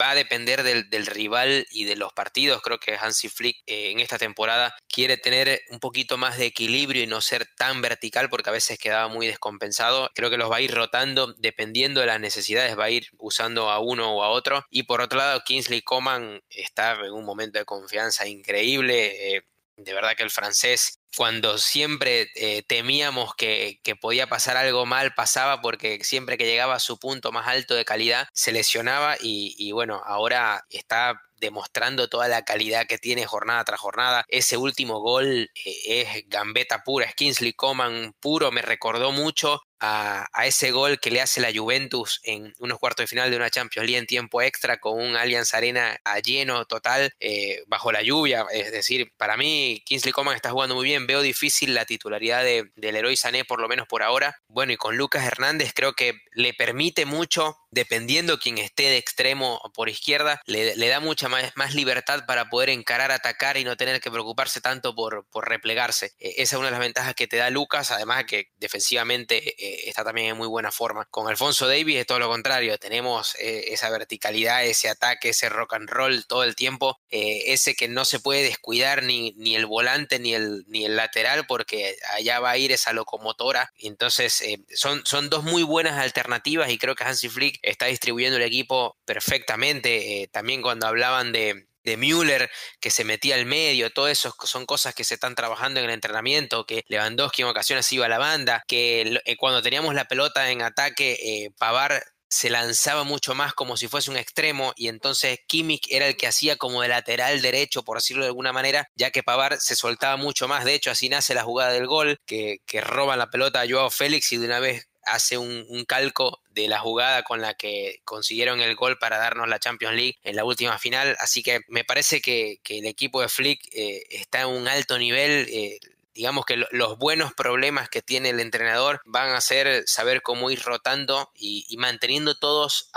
[0.00, 2.62] va a depender del, rival y de los partidos.
[2.62, 7.02] Creo que Hansi Flick eh, en esta temporada quiere tener un poquito más de equilibrio
[7.02, 10.10] y no ser tan vertical porque a veces quedaba muy descompensado.
[10.14, 13.70] Creo que los va a ir rotando dependiendo de las necesidades, va a ir usando
[13.70, 14.64] a uno o a otro.
[14.70, 19.36] Y por otro lado, Kingsley Coman está en un momento de confianza increíble.
[19.36, 19.42] Eh,
[19.78, 25.60] de verdad que el francés, cuando siempre eh, temíamos que, podía pasar algo mal, pasaba
[25.60, 30.02] porque siempre que llegaba a su punto más alto de calidad, se lesionaba y, bueno,
[30.04, 34.24] ahora está demostrando toda la calidad que tiene jornada tras jornada.
[34.28, 40.26] Ese último gol eh, es gambeta pura, es Kingsley Coman puro, me recordó mucho a,
[40.44, 43.86] ese gol que le hace la Juventus en unos cuartos de final de una Champions
[43.86, 48.46] League en tiempo extra con un Allianz Arena a lleno total eh, bajo la lluvia.
[48.52, 51.06] Es decir, para mí Kingsley Coman está jugando muy bien.
[51.06, 54.40] Veo difícil la titularidad de, del héroe Sané por lo menos por ahora.
[54.48, 59.60] Bueno, y con Lucas Hernández creo que le permite mucho, dependiendo quién esté de extremo
[59.74, 64.10] por izquierda, le, da mucha más, libertad para poder encarar, atacar y no tener que
[64.10, 66.12] preocuparse tanto por, por replegarse.
[66.18, 69.54] E, esa es una de las ventajas que te da Lucas, además que defensivamente
[69.88, 71.06] está también en muy buena forma.
[71.06, 75.74] Con Alfonso Davis es todo lo contrario, tenemos eh, esa verticalidad, ese ataque, ese rock
[75.74, 79.66] and roll todo el tiempo, eh, ese que no se puede descuidar ni, ni el
[79.66, 83.72] volante ni el, ni el lateral porque allá va a ir esa locomotora.
[83.78, 88.36] Entonces eh, son, son dos muy buenas alternativas y creo que Hansi Flick está distribuyendo
[88.36, 90.28] el equipo perfectamente.
[90.32, 94.94] también cuando hablaban de, de Müller que se metía al medio, todo eso son cosas
[94.94, 98.62] que se están trabajando en el entrenamiento, que Lewandowski en ocasiones iba a la banda,
[98.66, 103.78] que eh, cuando teníamos la pelota en ataque, eh, Pavar se lanzaba mucho más como
[103.78, 107.84] si fuese un extremo y entonces Kimmich era el que hacía como de lateral derecho,
[107.84, 110.66] por decirlo de alguna manera, ya que Pavar se soltaba mucho más.
[110.66, 113.90] De hecho, así nace la jugada del gol, que, que roban la pelota a Joao
[113.90, 118.60] Félix y de una vez hace un, calco de la jugada con la que consiguieron
[118.60, 121.16] el gol para darnos la Champions League en la última final.
[121.20, 125.46] Así que me parece que, el equipo de Flick eh, está en un alto nivel.
[125.50, 125.78] Eh,
[126.18, 130.60] digamos que los buenos problemas que tiene el entrenador van a ser saber cómo ir
[130.62, 132.90] rotando y, manteniendo todos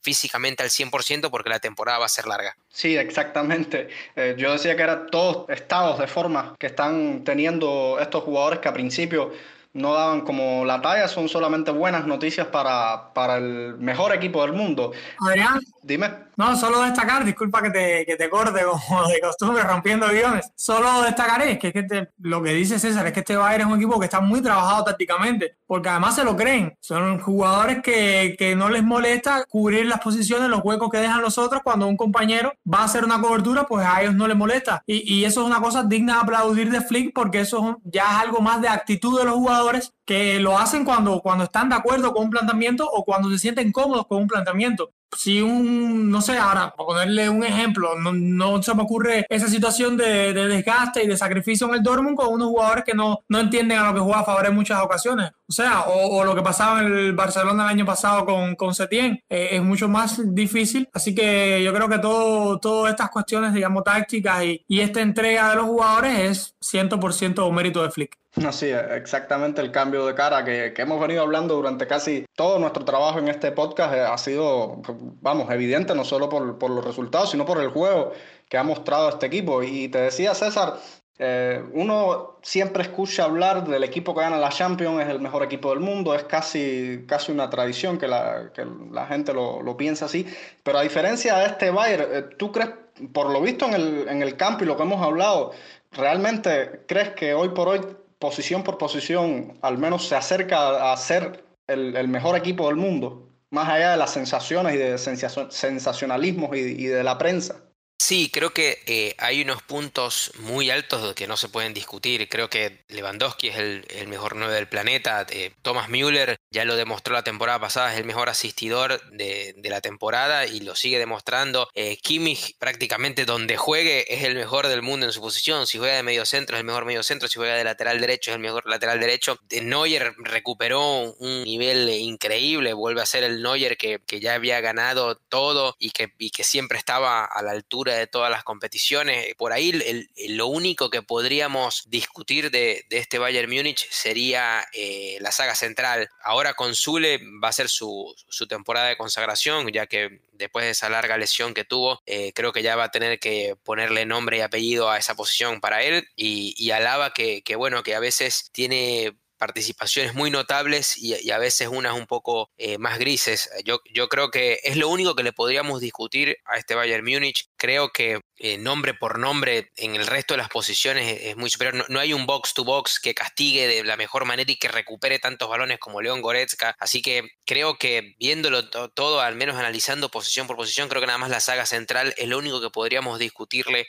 [0.00, 2.56] físicamente al 100% porque la temporada va a ser larga.
[2.70, 3.88] Sí, exactamente.
[4.14, 8.68] Eh, yo decía que eran todos estados de forma que están teniendo estos jugadores que
[8.68, 9.32] a principio
[9.76, 14.54] no daban como la talla, son solamente buenas noticias para, para el mejor equipo del
[14.54, 14.92] mundo.
[15.28, 16.26] Adrián, dime.
[16.36, 21.02] No, solo destacar, disculpa que te, que te corte como de costumbre rompiendo guiones, solo
[21.02, 23.98] destacaré que, es que lo que dice César es que este Bayern es un equipo
[23.98, 28.68] que está muy trabajado tácticamente, porque además se lo creen, son jugadores que, que no
[28.68, 32.80] les molesta cubrir las posiciones, los huecos que dejan los otros cuando un compañero va
[32.80, 34.82] a hacer una cobertura, pues a ellos no les molesta.
[34.86, 38.26] Y, y eso es una cosa digna de aplaudir de Flick porque eso ya es
[38.26, 42.12] algo más de actitud de los jugadores que lo hacen cuando, cuando están de acuerdo
[42.12, 46.36] con un planteamiento o cuando se sienten cómodos con un planteamiento si un, no sé,
[46.38, 51.16] ahora, para ponerle un ejemplo, no, se me ocurre esa situación de, desgaste y de
[51.16, 54.20] sacrificio en el Dortmund con unos jugadores que no, no entienden a lo que juega
[54.20, 55.30] a favor en muchas ocasiones.
[55.48, 59.22] O sea, o, lo que pasaba en el Barcelona el año pasado con, con Setién,
[59.28, 60.88] eh, es mucho más difícil.
[60.92, 65.50] Así que yo creo que todo, todas estas cuestiones, digamos, tácticas y, y esta entrega
[65.50, 68.18] de los jugadores es 100% mérito de Flick.
[68.44, 73.18] Así exactamente el cambio de cara que, hemos venido hablando durante casi todo nuestro trabajo
[73.18, 74.82] en este podcast eh, ha sido,
[75.22, 78.12] vamos, evidente no solo por, los resultados, sino por el juego
[78.50, 79.62] que ha mostrado este equipo.
[79.62, 80.74] Y te decía César,
[81.18, 85.70] eh, uno siempre escucha hablar del equipo que gana la Champions, es el mejor equipo
[85.70, 90.04] del mundo, es casi, casi una tradición que la, que la gente lo, lo, piensa
[90.04, 90.26] así,
[90.62, 92.70] pero a diferencia de este Bayern, eh, ¿tú crees,
[93.14, 95.52] por lo visto en el, en el campo y lo que hemos hablado,
[95.92, 97.80] realmente crees que hoy por hoy
[98.18, 103.68] posición por posición, al menos se acerca a ser el, mejor equipo del mundo, más
[103.68, 107.65] allá de las sensaciones y de sensacionalismos y de la prensa.
[107.98, 112.28] Sí, creo que eh, hay unos puntos muy altos que no se pueden discutir.
[112.28, 115.26] Creo que Lewandowski es el, mejor 9 del planeta.
[115.30, 119.80] Eh, Thomas Müller ya lo demostró la temporada pasada, es el mejor asistidor de, la
[119.80, 121.68] temporada y lo sigue demostrando.
[121.74, 125.66] Eh, Kimmich prácticamente donde juegue es el mejor del mundo en su posición.
[125.66, 128.30] Si juega de medio centro es el mejor medio centro, si juega de lateral derecho
[128.30, 129.38] es el mejor lateral derecho.
[129.48, 135.16] De Neuer recuperó un nivel increíble, vuelve a ser el Neuer que, ya había ganado
[135.16, 139.34] todo y que, y que siempre estaba a la altura de todas las competiciones.
[139.36, 145.54] Por ahí lo único que podríamos discutir de, este Bayern Múnich sería eh, la saga
[145.54, 146.08] central.
[146.22, 148.14] Ahora con Zule va a ser su,
[148.48, 152.62] temporada de consagración, ya que después de esa larga lesión que tuvo, eh, creo que
[152.62, 156.08] ya va a tener que ponerle nombre y apellido a esa posición para él.
[156.16, 161.38] Y, y Alaba que, que, bueno, que a veces tiene participaciones muy notables y, a
[161.38, 163.50] veces unas un poco eh, más grises.
[163.64, 167.48] Yo, yo creo que es lo único que le podríamos discutir a este Bayern Múnich.
[167.56, 171.86] Creo que eh, nombre por nombre en el resto de las posiciones es, muy superior.
[171.88, 175.18] No, hay un box to box que castigue de la mejor manera y que recupere
[175.18, 176.74] tantos balones como León Goretzka.
[176.78, 181.18] Así que creo que viéndolo todo, al menos analizando posición por posición, creo que nada
[181.18, 183.86] más la saga central es lo único que podríamos discutirle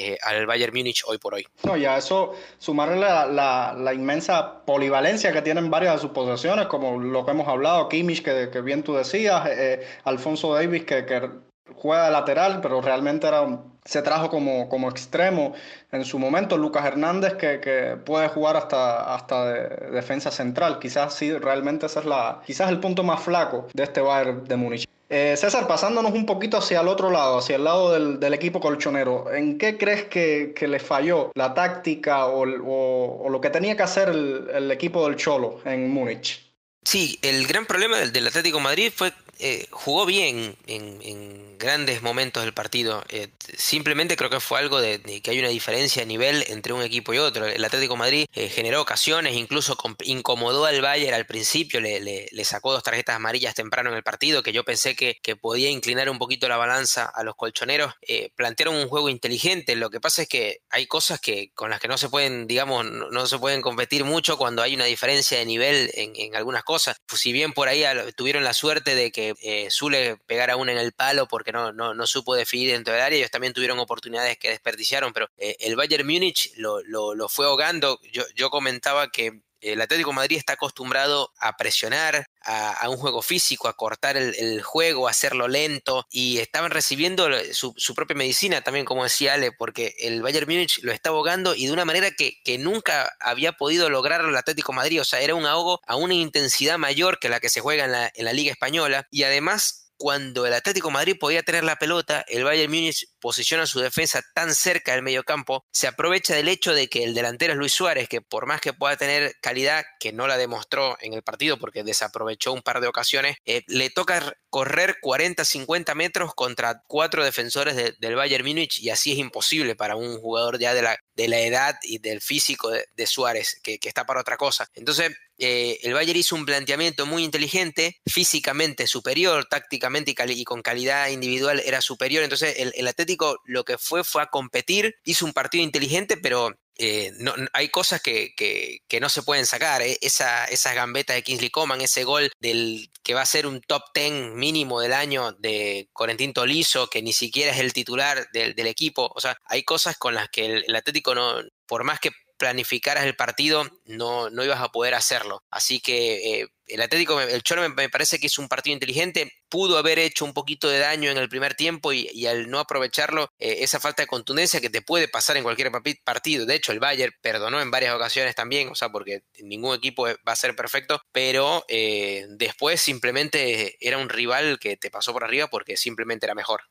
[0.00, 1.44] eh, al Bayern Múnich hoy por hoy.
[1.64, 6.66] No, y a eso sumarle la, la, inmensa polivalencia que tienen varias de sus posesiones,
[6.68, 11.04] como lo que hemos hablado, Kimmich, que, que bien tú decías, eh, Alfonso Davis, que,
[11.04, 11.28] que
[11.74, 13.44] juega de lateral, pero realmente era
[13.84, 15.54] se trajo como, como extremo
[15.90, 16.58] en su momento.
[16.58, 20.78] Lucas Hernández, que, que puede jugar hasta, hasta de defensa central.
[20.78, 24.56] Quizás sí, realmente ese es la, quizás el punto más flaco de este Bayern de
[24.56, 24.88] Múnich.
[25.10, 29.32] Eh, César, pasándonos un poquito hacia el otro lado, hacia el lado del, equipo colchonero,
[29.32, 34.70] ¿en qué crees que, le falló la táctica o, lo que tenía que hacer el,
[34.70, 36.52] equipo del Cholo en Múnich?
[36.84, 42.54] Sí, el gran problema del Atlético Madrid fue eh, jugó bien en, grandes momentos del
[42.54, 43.04] partido.
[43.08, 46.82] Eh, simplemente creo que fue algo de, que hay una diferencia de nivel entre un
[46.82, 47.46] equipo y otro.
[47.46, 52.84] El Atlético Madrid eh, generó ocasiones, incluso incomodó al Bayern al principio, le, sacó dos
[52.84, 56.56] tarjetas amarillas temprano en el partido, que yo pensé que, podía inclinar un poquito la
[56.56, 57.94] balanza a los colchoneros.
[58.36, 59.76] plantearon un juego inteligente.
[59.76, 62.84] Lo que pasa es que hay cosas que con las que no se pueden, digamos,
[62.84, 67.00] no, se pueden competir mucho cuando hay una diferencia de nivel en, en algunas cosas.
[67.06, 67.84] Pues si bien por ahí
[68.16, 71.94] tuvieron la suerte de que eh, Zule pegara una en el palo porque no, no,
[71.94, 73.18] no, supo definir dentro del área.
[73.18, 77.46] Ellos también tuvieron oportunidades que desperdiciaron, pero eh, el Bayern Múnich lo, lo, lo, fue
[77.46, 78.00] ahogando.
[78.12, 83.68] Yo, yo comentaba que el Atlético Madrid está acostumbrado a presionar, a, un juego físico,
[83.68, 89.04] a cortar el, juego, a hacerlo lento, y estaban recibiendo su, propia medicina también, como
[89.04, 93.14] decía Ale, porque el Bayern Múnich lo está ahogando y de una manera que, nunca
[93.20, 97.18] había podido lograrlo el Atlético Madrid, o sea, era un ahogo a una intensidad mayor
[97.18, 101.16] que la que se juega en la Liga Española, y además cuando el Atlético Madrid
[101.18, 105.88] podía tener la pelota, el Bayern Múnich posiciona su defensa tan cerca del mediocampo, se
[105.88, 108.96] aprovecha del hecho de que el delantero es Luis Suárez, que por más que pueda
[108.96, 113.36] tener calidad, que no la demostró en el partido porque desaprovechó un par de ocasiones,
[113.44, 119.18] eh, le toca correr 40-50 metros contra cuatro defensores del Bayern Múnich y así es
[119.18, 123.58] imposible para un jugador ya de la, de la edad y del físico de, Suárez,
[123.62, 124.68] que, está para otra cosa.
[124.74, 131.08] Entonces, eh, el Bayern hizo un planteamiento muy inteligente, físicamente superior, tácticamente y, con calidad
[131.08, 132.24] individual era superior.
[132.24, 137.12] Entonces, el, Atlético lo que fue fue a competir, hizo un partido inteligente, pero eh,
[137.18, 139.82] no, hay cosas que, no se pueden sacar.
[139.82, 139.98] ¿eh?
[140.00, 143.82] Esa, esas gambetas de Kingsley Coman, ese gol del que va a ser un top
[143.94, 148.66] 10 mínimo del año de Corentín Tolizo, que ni siquiera es el titular del, del
[148.66, 149.10] equipo.
[149.14, 153.04] O sea, hay cosas con las que el, el Atlético no, por más que planificaras
[153.04, 155.42] el partido, no, no ibas a poder hacerlo.
[155.50, 159.78] Así que eh, el Atlético, el Cholo me, parece que es un partido inteligente, pudo
[159.78, 163.58] haber hecho un poquito de daño en el primer tiempo y, al no aprovecharlo, eh,
[163.60, 165.70] esa falta de contundencia que te puede pasar en cualquier
[166.04, 166.46] partido.
[166.46, 170.32] De hecho, el Bayern perdonó en varias ocasiones también, o sea, porque ningún equipo va
[170.32, 175.48] a ser perfecto, pero eh, después simplemente era un rival que te pasó por arriba
[175.48, 176.62] porque simplemente era mejor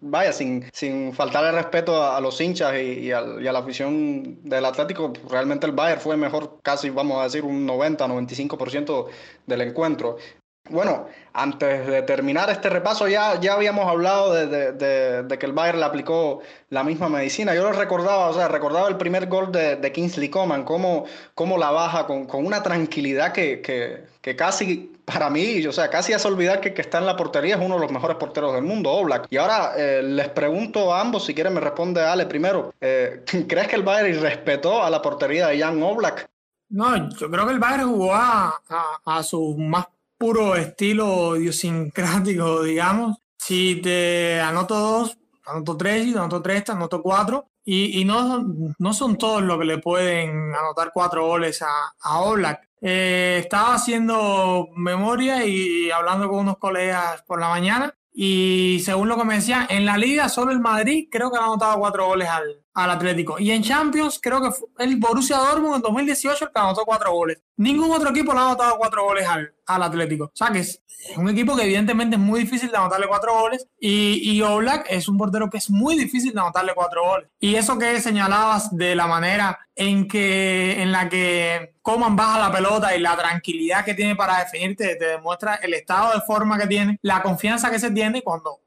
[0.00, 5.66] vaya, sin, sin faltarle respeto a, los hinchas y, a, la afición del Atlético, realmente
[5.66, 9.08] el Bayern fue mejor casi, vamos a decir, un 90-95%
[9.46, 10.16] del encuentro.
[10.70, 14.72] Bueno, antes de terminar este repaso, ya, ya habíamos hablado de,
[15.22, 16.40] de, que el Bayern le aplicó
[16.70, 17.54] la misma medicina.
[17.54, 21.70] Yo lo recordaba, o sea, recordaba el primer gol de, Kingsley Coman, cómo, cómo la
[21.70, 26.28] baja con, con una tranquilidad que, que, que, casi, para mí, o sea, casi hace
[26.28, 28.90] olvidar que que está en la portería es uno de los mejores porteros del mundo,
[28.90, 29.26] Oblak.
[29.30, 33.68] Y ahora eh, les pregunto a ambos, si quieren me responde Ale primero, eh, ¿crees
[33.68, 36.28] que el Bayern respetó a la portería de Jan Oblak?
[36.70, 38.60] No, yo creo que el Bayern jugó a,
[39.04, 39.86] a, su más
[40.16, 43.18] puro estilo idiosincrático, digamos.
[43.36, 47.46] Si te anoto dos, anoto tres, y anoto tres, te anoto cuatro.
[47.66, 48.44] Y, y, no,
[48.78, 52.68] no son todos los que le pueden anotar cuatro goles a, a Oblak.
[52.86, 59.16] Eh, estaba haciendo memoria y hablando con unos colegas por la mañana y según lo
[59.16, 62.28] que me decían, en la liga solo el Madrid creo que ha anotado cuatro goles
[62.28, 63.38] al, al Atlético.
[63.38, 67.12] Y en Champions creo que fue el Borussia Dortmund en 2018 el que anotó cuatro
[67.12, 67.40] goles.
[67.56, 70.24] Ningún otro equipo le ha anotado cuatro goles al, al Atlético.
[70.24, 70.82] O sea que es
[71.16, 73.66] un equipo que evidentemente es muy difícil de anotarle cuatro goles.
[73.78, 77.28] Y, y Oblak es un portero que es muy difícil de anotarle cuatro goles.
[77.38, 82.52] Y eso que señalabas de la manera en, que, en la que Coman baja la
[82.52, 86.66] pelota y la tranquilidad que tiene para definirte, te demuestra el estado de forma que
[86.66, 88.60] tiene, la confianza que se tiene cuando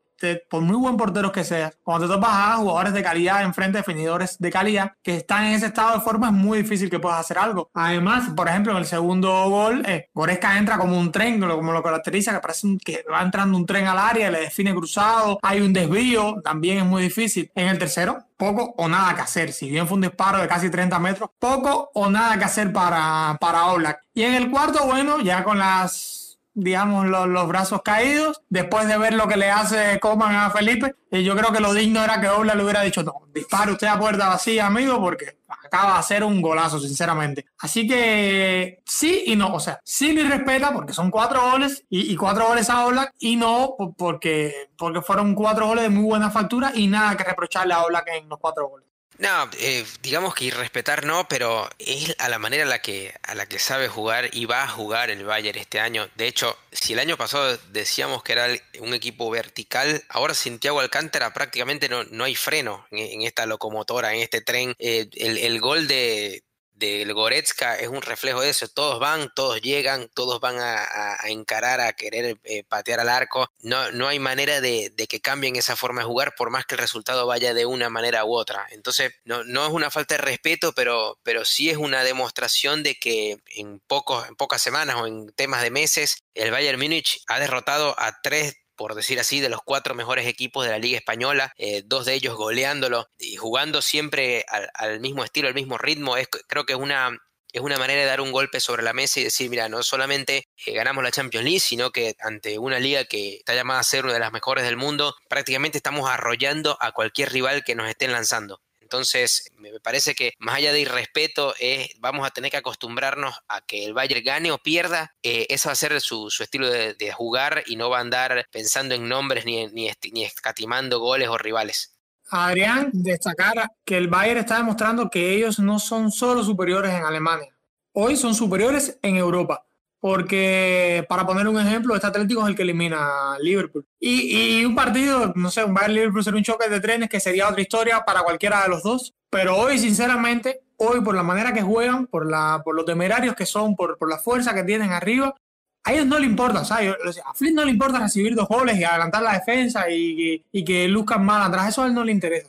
[0.50, 4.38] por muy buen portero que seas, cuando te topas a jugadores de calidad enfrente, definidores
[4.40, 7.38] de calidad, que están en ese estado de forma, es muy difícil que puedas hacer
[7.38, 7.70] algo.
[7.74, 11.84] Además, por ejemplo, en el segundo gol, eh, Goretzka entra como un tren, como lo
[11.84, 15.74] caracteriza, que parece que va entrando un tren al área, le define cruzado, hay un
[15.74, 17.52] desvío, también es muy difícil.
[17.56, 19.52] En el tercero, poco o nada que hacer.
[19.52, 23.38] Si bien fue un disparo de casi 30 metros, poco o nada que hacer para,
[23.40, 24.02] para Oblak.
[24.14, 26.27] Y en el cuarto, bueno, ya con las
[26.58, 31.24] digamos, los, brazos caídos, después de ver lo que le hace Coman a Felipe, y
[31.24, 34.00] yo creo que lo digno era que Obla le hubiera dicho, no, dispare usted a
[34.00, 37.46] puerta vacía, amigo, porque acaba de hacer un golazo, sinceramente.
[37.60, 42.16] Así que sí y no, o sea, sí le respeta porque son cuatro goles y,
[42.16, 46.72] cuatro goles a Oblak y no porque, porque fueron cuatro goles de muy buena factura
[46.74, 48.88] y nada que reprocharle a Oblak en los cuatro goles.
[49.20, 53.34] No, eh, digamos que irrespetar no, pero es a la manera a la que a
[53.34, 56.08] la que sabe jugar y va a jugar el Bayern este año.
[56.16, 58.48] De hecho, si el año pasado decíamos que era
[58.80, 64.14] un equipo vertical, ahora sin Thiago Alcántara prácticamente no, no hay freno en, esta locomotora,
[64.14, 64.76] en este tren.
[64.78, 66.44] Eh, el, el, gol de,
[66.78, 68.68] del Goretzka es un reflejo de eso.
[68.68, 73.50] Todos van, todos llegan, todos van a, encarar, a querer eh, patear al arco.
[73.60, 76.80] No, no hay manera de, que cambien esa forma de jugar por más que el
[76.80, 78.68] resultado vaya de una manera u otra.
[78.72, 82.96] Entonces, no, no es una falta de respeto, pero, pero sí es una demostración de
[82.96, 87.40] que en, pocos, en pocas semanas o en temas de meses, el Bayern Múnich ha
[87.40, 91.54] derrotado a tres por decir así, de los cuatro mejores equipos de la Liga Española,
[91.58, 96.16] eh, dos de ellos goleándolo y jugando siempre al, mismo estilo, al mismo ritmo.
[96.16, 97.18] Es, creo que es una,
[97.52, 100.48] es una manera de dar un golpe sobre la mesa y decir, mira, no solamente
[100.66, 104.06] eh, ganamos la Champions League, sino que ante una liga que está llamada a ser
[104.06, 108.12] una de las mejores del mundo, prácticamente estamos arrollando a cualquier rival que nos estén
[108.12, 108.62] lanzando.
[108.88, 113.60] Entonces, me parece que más allá de irrespeto, es, vamos a tener que acostumbrarnos a
[113.60, 115.14] que el Bayern gane o pierda.
[115.24, 118.96] Eh, eso va a ser su, estilo de, jugar y no va a andar pensando
[118.96, 121.98] en nombres ni, ni, ni escatimando goles o rivales.
[122.30, 127.54] Adrián, destacar que el Bayern está demostrando que ellos no son solo superiores en Alemania.
[127.92, 129.67] Hoy son superiores en Europa
[130.08, 133.86] porque para poner un ejemplo, este Atlético es el que elimina a Liverpool.
[134.00, 137.50] Y, un partido, no sé, un Bayern Liverpool sería un choque de trenes que sería
[137.50, 139.14] otra historia para cualquiera de los dos.
[139.30, 143.46] Pero hoy, sinceramente, hoy por la manera que juegan, por, la, por los temerarios que
[143.46, 145.36] son, por, la fuerza que tienen arriba,
[145.84, 146.96] a ellos no le importa, ¿sabes?
[147.26, 151.26] A Flynn no le importa recibir dos goles y adelantar la defensa y que luzcan
[151.26, 152.48] mal atrás, eso a él no le interesa.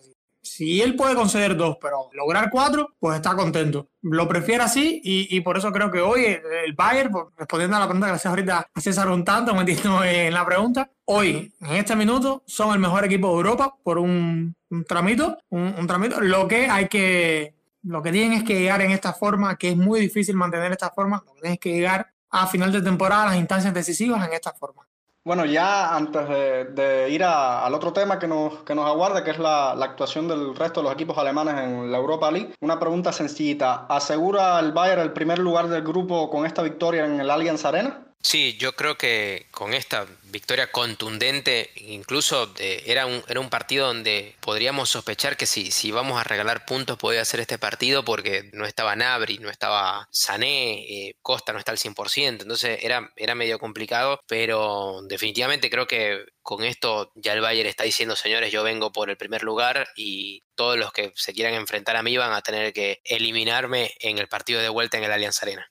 [0.49, 3.91] Si él puede conceder dos, pero lograr cuatro, pues está contento.
[4.01, 8.07] Lo prefiere así y, por eso creo que hoy el Bayern, respondiendo a la pregunta
[8.07, 12.43] que hacía ahorita a César un tanto, metiendo en la pregunta, hoy, en este minuto,
[12.47, 14.57] son el mejor equipo de Europa por un,
[14.89, 16.21] tramito, un, tramito.
[16.21, 19.77] Lo que hay que, lo que tienen es que llegar en esta forma, que es
[19.77, 23.27] muy difícil mantener esta forma, lo que tienen que llegar a final de temporada, a
[23.27, 24.89] las instancias decisivas en esta forma.
[25.29, 29.39] Bueno, ya antes de, ir al otro tema que nos, que nos aguarda, que es
[29.39, 33.13] la, la, actuación del resto de los equipos alemanes en la Europa League, una pregunta
[33.13, 33.85] sencillita.
[33.91, 38.08] ¿Asegura el Bayern el primer lugar del grupo con esta victoria en el Allianz Arena?
[38.21, 43.87] Sí, yo creo que con esta victoria contundente, incluso eh, era, un, era un partido
[43.87, 48.51] donde podríamos sospechar que si, si vamos a regalar puntos podía ser este partido porque
[48.53, 53.35] no estaba Nabri, no estaba Sané, eh, Costa no está al 100%, entonces era, era
[53.35, 58.63] medio complicado, pero definitivamente creo que con esto ya el Bayern está diciendo, señores, yo
[58.63, 62.33] vengo por el primer lugar y todos los que se quieran enfrentar a mí van
[62.33, 65.71] a tener que eliminarme en el partido de vuelta en el Allianz Arena.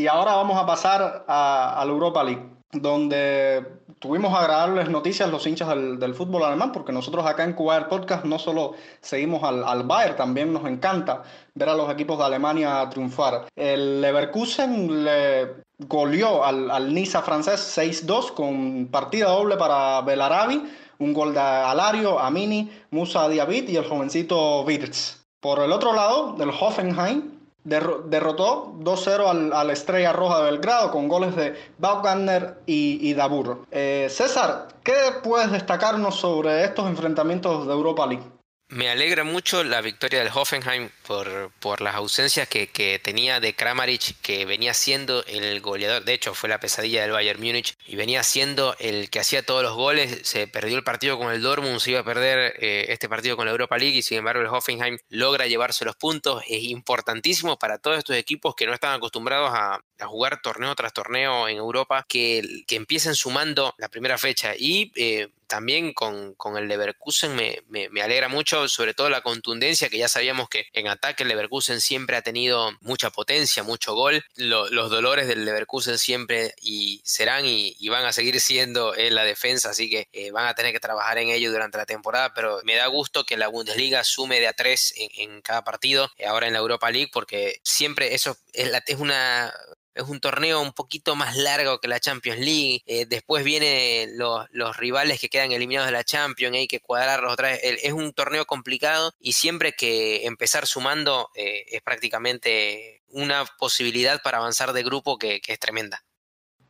[0.00, 2.42] Y ahora vamos a pasar a, Europa League,
[2.72, 3.66] donde
[3.98, 8.38] tuvimos agradables noticias los hinchas del, fútbol alemán, porque nosotros acá en Cuba Podcast no
[8.38, 8.72] solo
[9.02, 11.22] seguimos al, al, Bayern, también nos encanta
[11.54, 13.48] ver a los equipos de Alemania triunfar.
[13.54, 20.66] El Leverkusen le goleó al, al Niza francés 6-2 con partida doble para Belarabi,
[20.98, 25.26] un gol de Alario, Amini, Musa Diabit y el jovencito Wirtz.
[25.40, 31.36] Por el otro lado, del Hoffenheim, derrotó 2-0 al, Estrella Roja de Belgrado con goles
[31.36, 33.66] de Baumgartner y, y Dabur.
[33.70, 38.39] Eh, César, ¿qué puedes destacarnos sobre estos enfrentamientos de Europa League?
[38.72, 43.52] Me alegra mucho la victoria del Hoffenheim por, por las ausencias que, que, tenía de
[43.56, 46.04] Kramaric, que venía siendo el goleador.
[46.04, 49.64] De hecho, fue la pesadilla del Bayern Múnich y venía siendo el que hacía todos
[49.64, 50.20] los goles.
[50.22, 53.46] Se perdió el partido con el Dortmund, se iba a perder eh, este partido con
[53.46, 56.44] la Europa League y sin embargo el Hoffenheim logra llevarse los puntos.
[56.46, 61.48] Es importantísimo para todos estos equipos que no están acostumbrados a, jugar torneo tras torneo
[61.48, 64.92] en Europa, que, que empiecen sumando la primera fecha y.
[64.94, 69.98] Eh, también con, con el Leverkusen me, me, alegra mucho, sobre todo la contundencia, que
[69.98, 74.24] ya sabíamos que en ataque el Leverkusen siempre ha tenido mucha potencia, mucho gol.
[74.36, 79.70] los dolores del Leverkusen siempre y serán y, van a seguir siendo en la defensa,
[79.70, 82.76] así que eh, van a tener que trabajar en ello durante la temporada, pero me
[82.76, 86.52] da gusto que la Bundesliga sume de a tres en, cada partido, eh, ahora en
[86.52, 89.52] la Europa League, porque siempre eso es, es una
[89.94, 92.82] es un torneo un poquito más largo que la Champions League.
[92.86, 97.48] Eh, después vienen los, rivales que quedan eliminados de la Champions, hay que cuadrarlos otra
[97.48, 97.60] vez.
[97.62, 104.38] Es un torneo complicado y siempre que empezar sumando eh, es prácticamente una posibilidad para
[104.38, 106.04] avanzar de grupo que, es tremenda.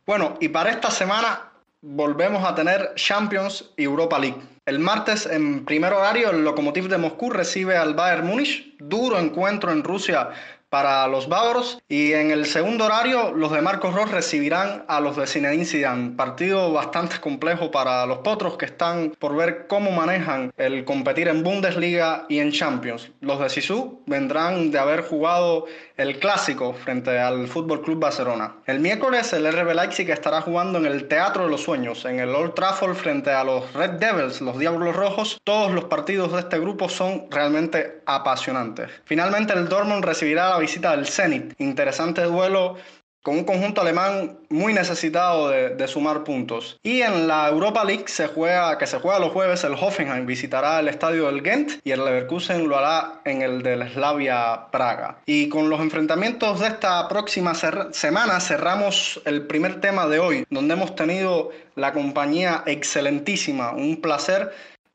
[0.05, 1.51] Bueno, y para esta semana
[1.81, 4.41] volvemos a tener Champions y Europa League.
[4.65, 8.75] El martes, en primer horario, el Lokomotiv de Moscú recibe al Bayern Múnich.
[8.79, 10.29] Duro encuentro en Rusia
[10.71, 15.17] para los bávaros y en el segundo horario los de Marcos Ross recibirán a los
[15.17, 16.11] de Zinedine Zidane.
[16.15, 21.43] Partido bastante complejo para los potros que están por ver cómo manejan el competir en
[21.43, 23.11] Bundesliga y en Champions.
[23.19, 25.65] Los de Sisu vendrán de haber jugado
[26.01, 28.55] el clásico frente al Fútbol Club Barcelona.
[28.65, 32.33] El miércoles el RB Leipzig estará jugando en el Teatro de los Sueños, en el
[32.33, 35.39] Old Trafford frente a los Red Devils, los Diablos Rojos.
[35.43, 38.89] Todos los partidos de este grupo son realmente apasionantes.
[39.05, 41.53] Finalmente el Dortmund recibirá la visita del Zenit.
[41.59, 42.77] Interesante duelo
[43.23, 46.79] con un conjunto alemán muy necesitado de, sumar puntos.
[46.83, 50.79] Y en la Europa League se juega, que se juega los jueves, el Hoffenheim visitará
[50.79, 55.17] el estadio del Ghent y el Leverkusen lo hará en el del Slavia Praga.
[55.25, 57.53] Y con los enfrentamientos de esta próxima
[57.91, 64.51] semana cerramos el primer tema de hoy, donde hemos tenido la compañía excelentísima, un placer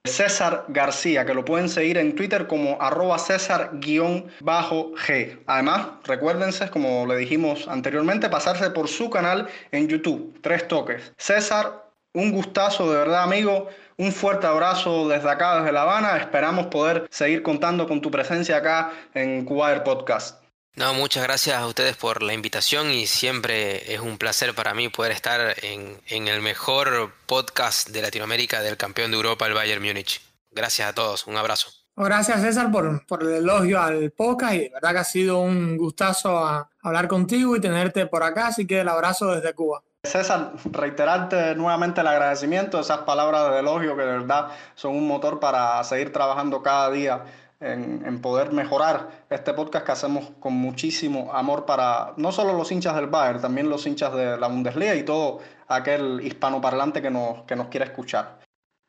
[0.07, 5.39] César García, que lo pueden seguir en Twitter como arroba César-G.
[5.47, 10.39] Además, recuérdense, como le dijimos anteriormente, pasarse por su canal en YouTube.
[10.43, 11.13] Tres toques.
[11.17, 13.69] César, un gustazo de verdad, amigo.
[13.99, 16.17] Un fuerte abrazo desde acá, desde La Habana.
[16.19, 20.46] Esperamos poder seguir contando con tu presencia acá en Cuba Podcast.
[20.77, 24.91] No, muchas gracias a ustedes por la invitación y siempre es un placer para mí
[24.91, 30.21] poder estar en, el mejor podcast de Latinoamérica del campeón de Europa, el Bayern Múnich.
[30.51, 31.71] Gracias a todos, un abrazo.
[31.97, 35.79] Gracias César por, por el elogio al podcast y de verdad que ha sido un
[35.79, 39.83] gustazo hablar contigo y tenerte por acá, así que el abrazo desde Cuba.
[40.05, 45.41] César, reiterarte nuevamente el agradecimiento, esas palabras de elogio que de verdad son un motor
[45.41, 47.25] para seguir trabajando cada día
[47.61, 52.95] en, poder mejorar este podcast que hacemos con muchísimo amor para no solo los hinchas
[52.97, 57.57] del Bayern, también los hinchas de la Bundesliga y todo aquel hispanoparlante que nos, que
[57.57, 58.39] nos quiera escuchar.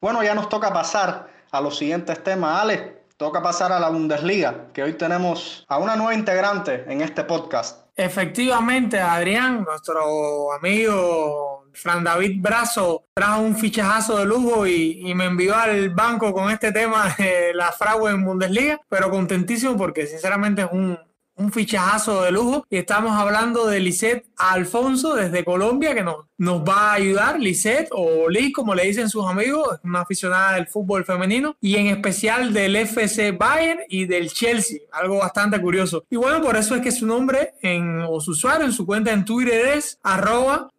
[0.01, 2.61] Bueno, ya nos toca pasar a los siguientes temas.
[2.61, 7.24] Ale, toca pasar a la Bundesliga, que hoy tenemos a una nueva integrante en este
[7.24, 7.88] podcast.
[7.95, 15.55] Efectivamente, Adrián, nuestro amigo Fran David Brazo trajo un fichajazo de lujo y, me envió
[15.55, 20.67] al banco con este tema de la fraude en Bundesliga, pero contentísimo porque sinceramente es
[20.71, 20.99] un,
[21.38, 22.65] un fichajazo de lujo.
[22.69, 27.39] Y estamos hablando de Lisette Alfonso desde Colombia, que nos, nos va a ayudar.
[27.39, 31.88] Lisette o Liz, como le dicen sus amigos, una aficionada del fútbol femenino y en
[31.88, 34.79] especial del FC Bayern y del Chelsea.
[34.91, 36.03] Algo bastante curioso.
[36.09, 39.11] Y bueno, por eso es que su nombre en, o su usuario en su cuenta
[39.11, 40.69] en Twitter es arroba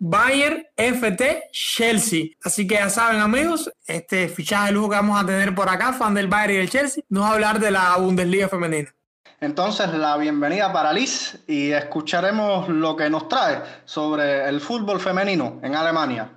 [0.77, 2.27] FT Chelsea.
[2.43, 5.93] Así que ya saben, amigos, este fichaje de lujo que vamos a tener por acá,
[5.93, 8.95] fan del Bayern y del Chelsea, nos va a hablar de la Bundesliga femenina.
[9.41, 15.61] Entonces, la bienvenida para Liz y escucharemos lo que nos trae sobre el fútbol femenino
[15.63, 16.33] en Alemania.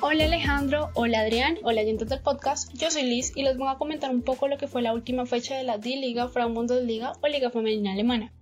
[0.00, 3.76] Hola Alejandro, hola Adrián, hola oyentes del podcast, yo soy Liz y les voy a
[3.76, 7.28] comentar un poco lo que fue la última fecha de la D-Liga, Frauen Bundesliga o
[7.28, 8.32] Liga Femenina Alemana.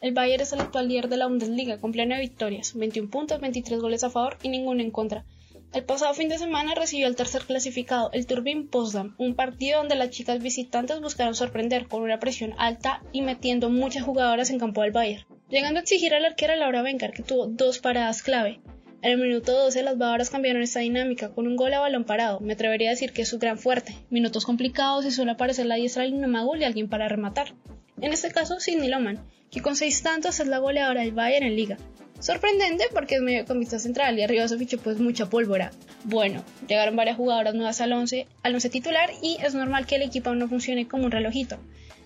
[0.00, 3.38] El Bayern es el actual líder de la Bundesliga con plena de victorias, 21 puntos,
[3.38, 5.26] 23 goles a favor y ninguno en contra.
[5.74, 9.96] El pasado fin de semana recibió el tercer clasificado, el Turbin Potsdam, un partido donde
[9.96, 14.80] las chicas visitantes buscaron sorprender con una presión alta y metiendo muchas jugadoras en campo
[14.80, 18.62] del Bayern, llegando a exigir al arquera Laura Bencar, que tuvo dos paradas clave.
[19.02, 22.40] En el minuto 12 las bávaras cambiaron esta dinámica con un gol a balón parado,
[22.40, 23.94] me atrevería a decir que es su gran fuerte.
[24.08, 27.52] Minutos complicados y suele aparecer la diestra del Magul y alguien para rematar.
[28.00, 29.18] En este caso, Sidney Loman,
[29.50, 31.76] que con seis tantos es la goleadora del Bayern en liga.
[32.18, 35.70] Sorprendente porque es medio vista central y arriba se fichó pues mucha pólvora.
[36.04, 40.02] Bueno, llegaron varias jugadoras nuevas al 11, al 11 titular y es normal que el
[40.02, 41.58] equipo no funcione como un relojito,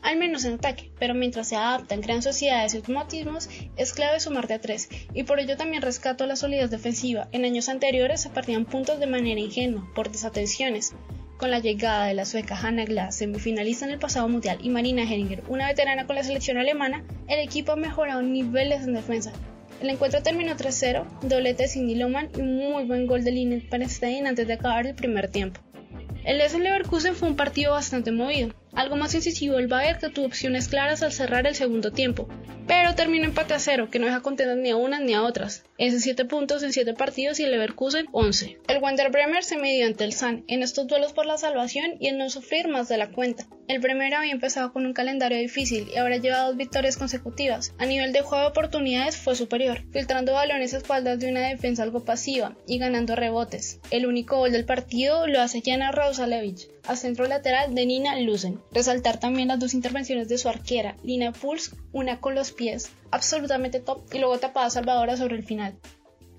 [0.03, 4.55] al menos en ataque, pero mientras se adaptan, crean sociedades y automatismos, es clave sumarte
[4.55, 7.27] a tres, y por ello también rescato la solidez defensiva.
[7.33, 10.93] En años anteriores se partían puntos de manera ingenua, por desatenciones,
[11.37, 15.03] Con la llegada de la sueca Hanna Glass, semifinalista en el pasado mundial, y Marina
[15.03, 19.33] Heringer, una veterana con la selección alemana, el equipo ha mejorado niveles en defensa.
[19.83, 24.47] El encuentro terminó 3-0, doblete Cindy Loman y muy buen gol de Lynette Panstein antes
[24.47, 25.61] de acabar el primer tiempo.
[26.25, 30.27] El Essen Leverkusen fue un partido bastante movido, algo más incisivo el Bayern que tuvo
[30.27, 32.29] opciones claras al cerrar el segundo tiempo,
[32.67, 35.65] pero terminó empate a cero que no deja contentas ni a unas ni a otras.
[35.77, 38.59] Ese 7 puntos en 7 partidos y el Leverkusen 11.
[38.69, 42.09] El Wander Bremer se midió ante el San en estos duelos por la salvación y
[42.09, 43.47] en no sufrir más de la cuenta.
[43.67, 47.75] El Bremer había empezado con un calendario difícil y ahora lleva dos victorias consecutivas.
[47.79, 51.83] A nivel de juego de oportunidades fue superior, filtrando balones a espaldas de una defensa
[51.83, 53.81] algo pasiva y ganando rebotes.
[53.91, 58.61] El único gol del partido lo hace Jana Rausalevich a centro lateral de Nina Luzen.
[58.73, 63.81] Resaltar también las dos intervenciones de su arquera, Lina Puls, una con los pies, absolutamente
[63.81, 65.77] top, y luego tapada salvadora sobre el final.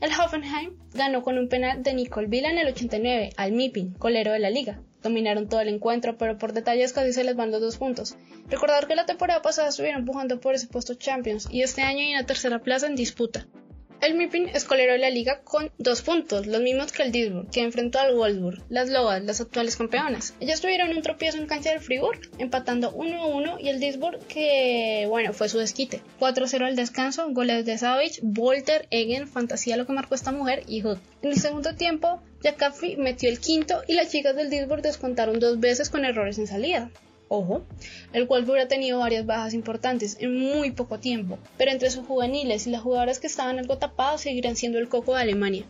[0.02, 4.34] El Hoffenheim ganó con un penal de Nicole Villa en el 89 al Mipin, colero
[4.34, 4.82] de la liga.
[5.02, 8.16] Dominaron todo el encuentro, pero por detalles casi se les van los dos puntos.
[8.50, 12.12] Recordar que la temporada pasada estuvieron empujando por ese puesto Champions y este año hay
[12.12, 13.48] una tercera plaza en disputa.
[14.06, 17.50] El Mipin es colero de la liga con dos puntos, los mismos que el Duisburg,
[17.50, 20.36] que enfrentó al Wolfsburg, las Lobas, las actuales campeonas.
[20.40, 25.34] Ellas tuvieron un tropiezo en cancha del Fribourg, empatando 1-1 y el Duisburg, que bueno,
[25.34, 26.04] fue su desquite.
[26.20, 30.82] 4-0 al descanso, goles de Savage, Volter, Egen, fantasía lo que marcó esta mujer y
[30.82, 31.00] Hood.
[31.24, 35.60] En el segundo tiempo, Jackafi metió el quinto y las chicas del Duisburg descontaron dos
[35.60, 36.92] veces con errores en salida.
[37.28, 37.66] Ojo,
[38.14, 42.68] el Wolfsburg ha tenido varias bajas importantes en muy poco tiempo, pero entre sus juveniles
[42.68, 45.66] y las jugadoras que estaban algo tapadas seguirán siendo el coco de Alemania.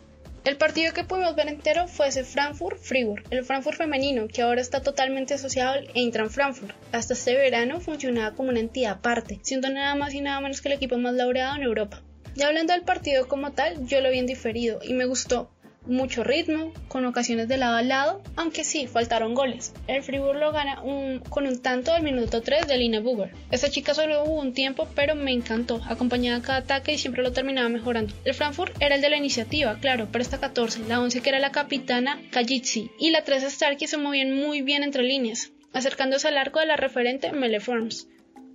[0.46, 4.80] El partido que pudimos ver entero fue ese Frankfurt-Fribourg, el Frankfurt femenino, que ahora está
[4.80, 6.76] totalmente asociado al Eintracht Frankfurt.
[6.92, 10.68] Hasta este verano funcionaba como una entidad aparte, siendo nada más y nada menos que
[10.68, 12.04] el equipo más laureado en Europa.
[12.36, 15.50] Ya hablando del partido como tal, yo lo vi en diferido y me gustó,
[15.88, 19.74] mucho ritmo, con ocasiones de lado a lado, aunque sí, faltaron goles.
[19.88, 20.82] El Fribourg lo gana
[21.30, 23.32] con un tanto del minuto 3 de Lina Buber.
[23.52, 27.34] Esta chica solo hubo un tiempo, pero me encantó, acompañaba cada ataque y siempre lo
[27.34, 28.14] terminaba mejorando.
[28.24, 31.40] El Frankfurt era el de la iniciativa, claro, pero esta 14, la 11 que era
[31.40, 36.38] la capitana Kajitsi y la 3 Starkey se movían muy bien entre líneas, acercándose al
[36.38, 38.08] arco de la referente Mele Forms.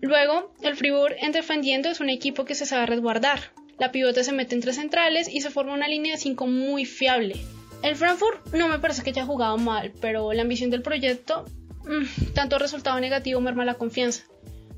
[0.03, 4.33] Luego, el Fribourg en defendiendo es un equipo que se sabe resguardar, la pivote se
[4.33, 7.37] mete entre centrales y se forma una línea de 5 muy fiable.
[7.83, 11.47] El Frankfurt no me parece que haya jugado mal, pero la ambición del proyecto,
[11.85, 14.24] mmm, tanto resultado negativo merma la confianza.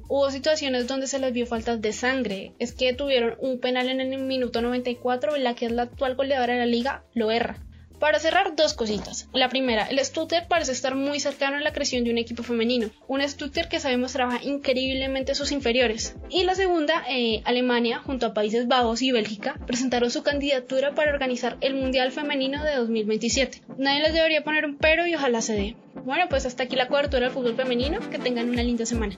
[0.08, 2.52] Hubo situaciones donde se les vio faltas de sangre.
[2.60, 6.14] Es que tuvieron un penal en el minuto 94 en la que es la actual
[6.14, 7.56] goleadora de la liga lo erra.
[8.02, 9.28] Para cerrar, dos cositas.
[9.32, 12.90] La primera, el Stuttgart parece estar muy cercano a la creación de un equipo femenino.
[13.06, 16.16] Un Stuttgart que sabemos trabaja increíblemente sus inferiores.
[16.28, 21.12] Y la segunda, eh, Alemania, junto a Países Bajos y Bélgica, presentaron su candidatura para
[21.12, 23.62] organizar el Mundial Femenino de 2027.
[23.78, 25.76] Nadie les debería poner un pero y ojalá se dé.
[26.04, 28.00] Bueno, pues hasta aquí la cobertura del fútbol femenino.
[28.10, 29.16] Que tengan una linda semana.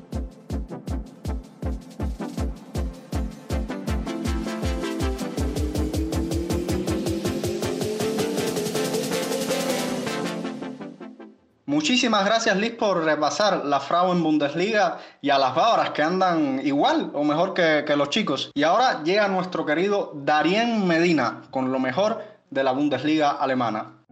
[11.75, 17.11] Muchísimas gracias Liz por repasar la Frauen Bundesliga y a las bávaras que andan igual
[17.15, 18.53] o mejor que, que los chicos.
[18.55, 24.04] Y ahora llega nuestro querido Darien Medina con lo mejor de la Bundesliga alemana.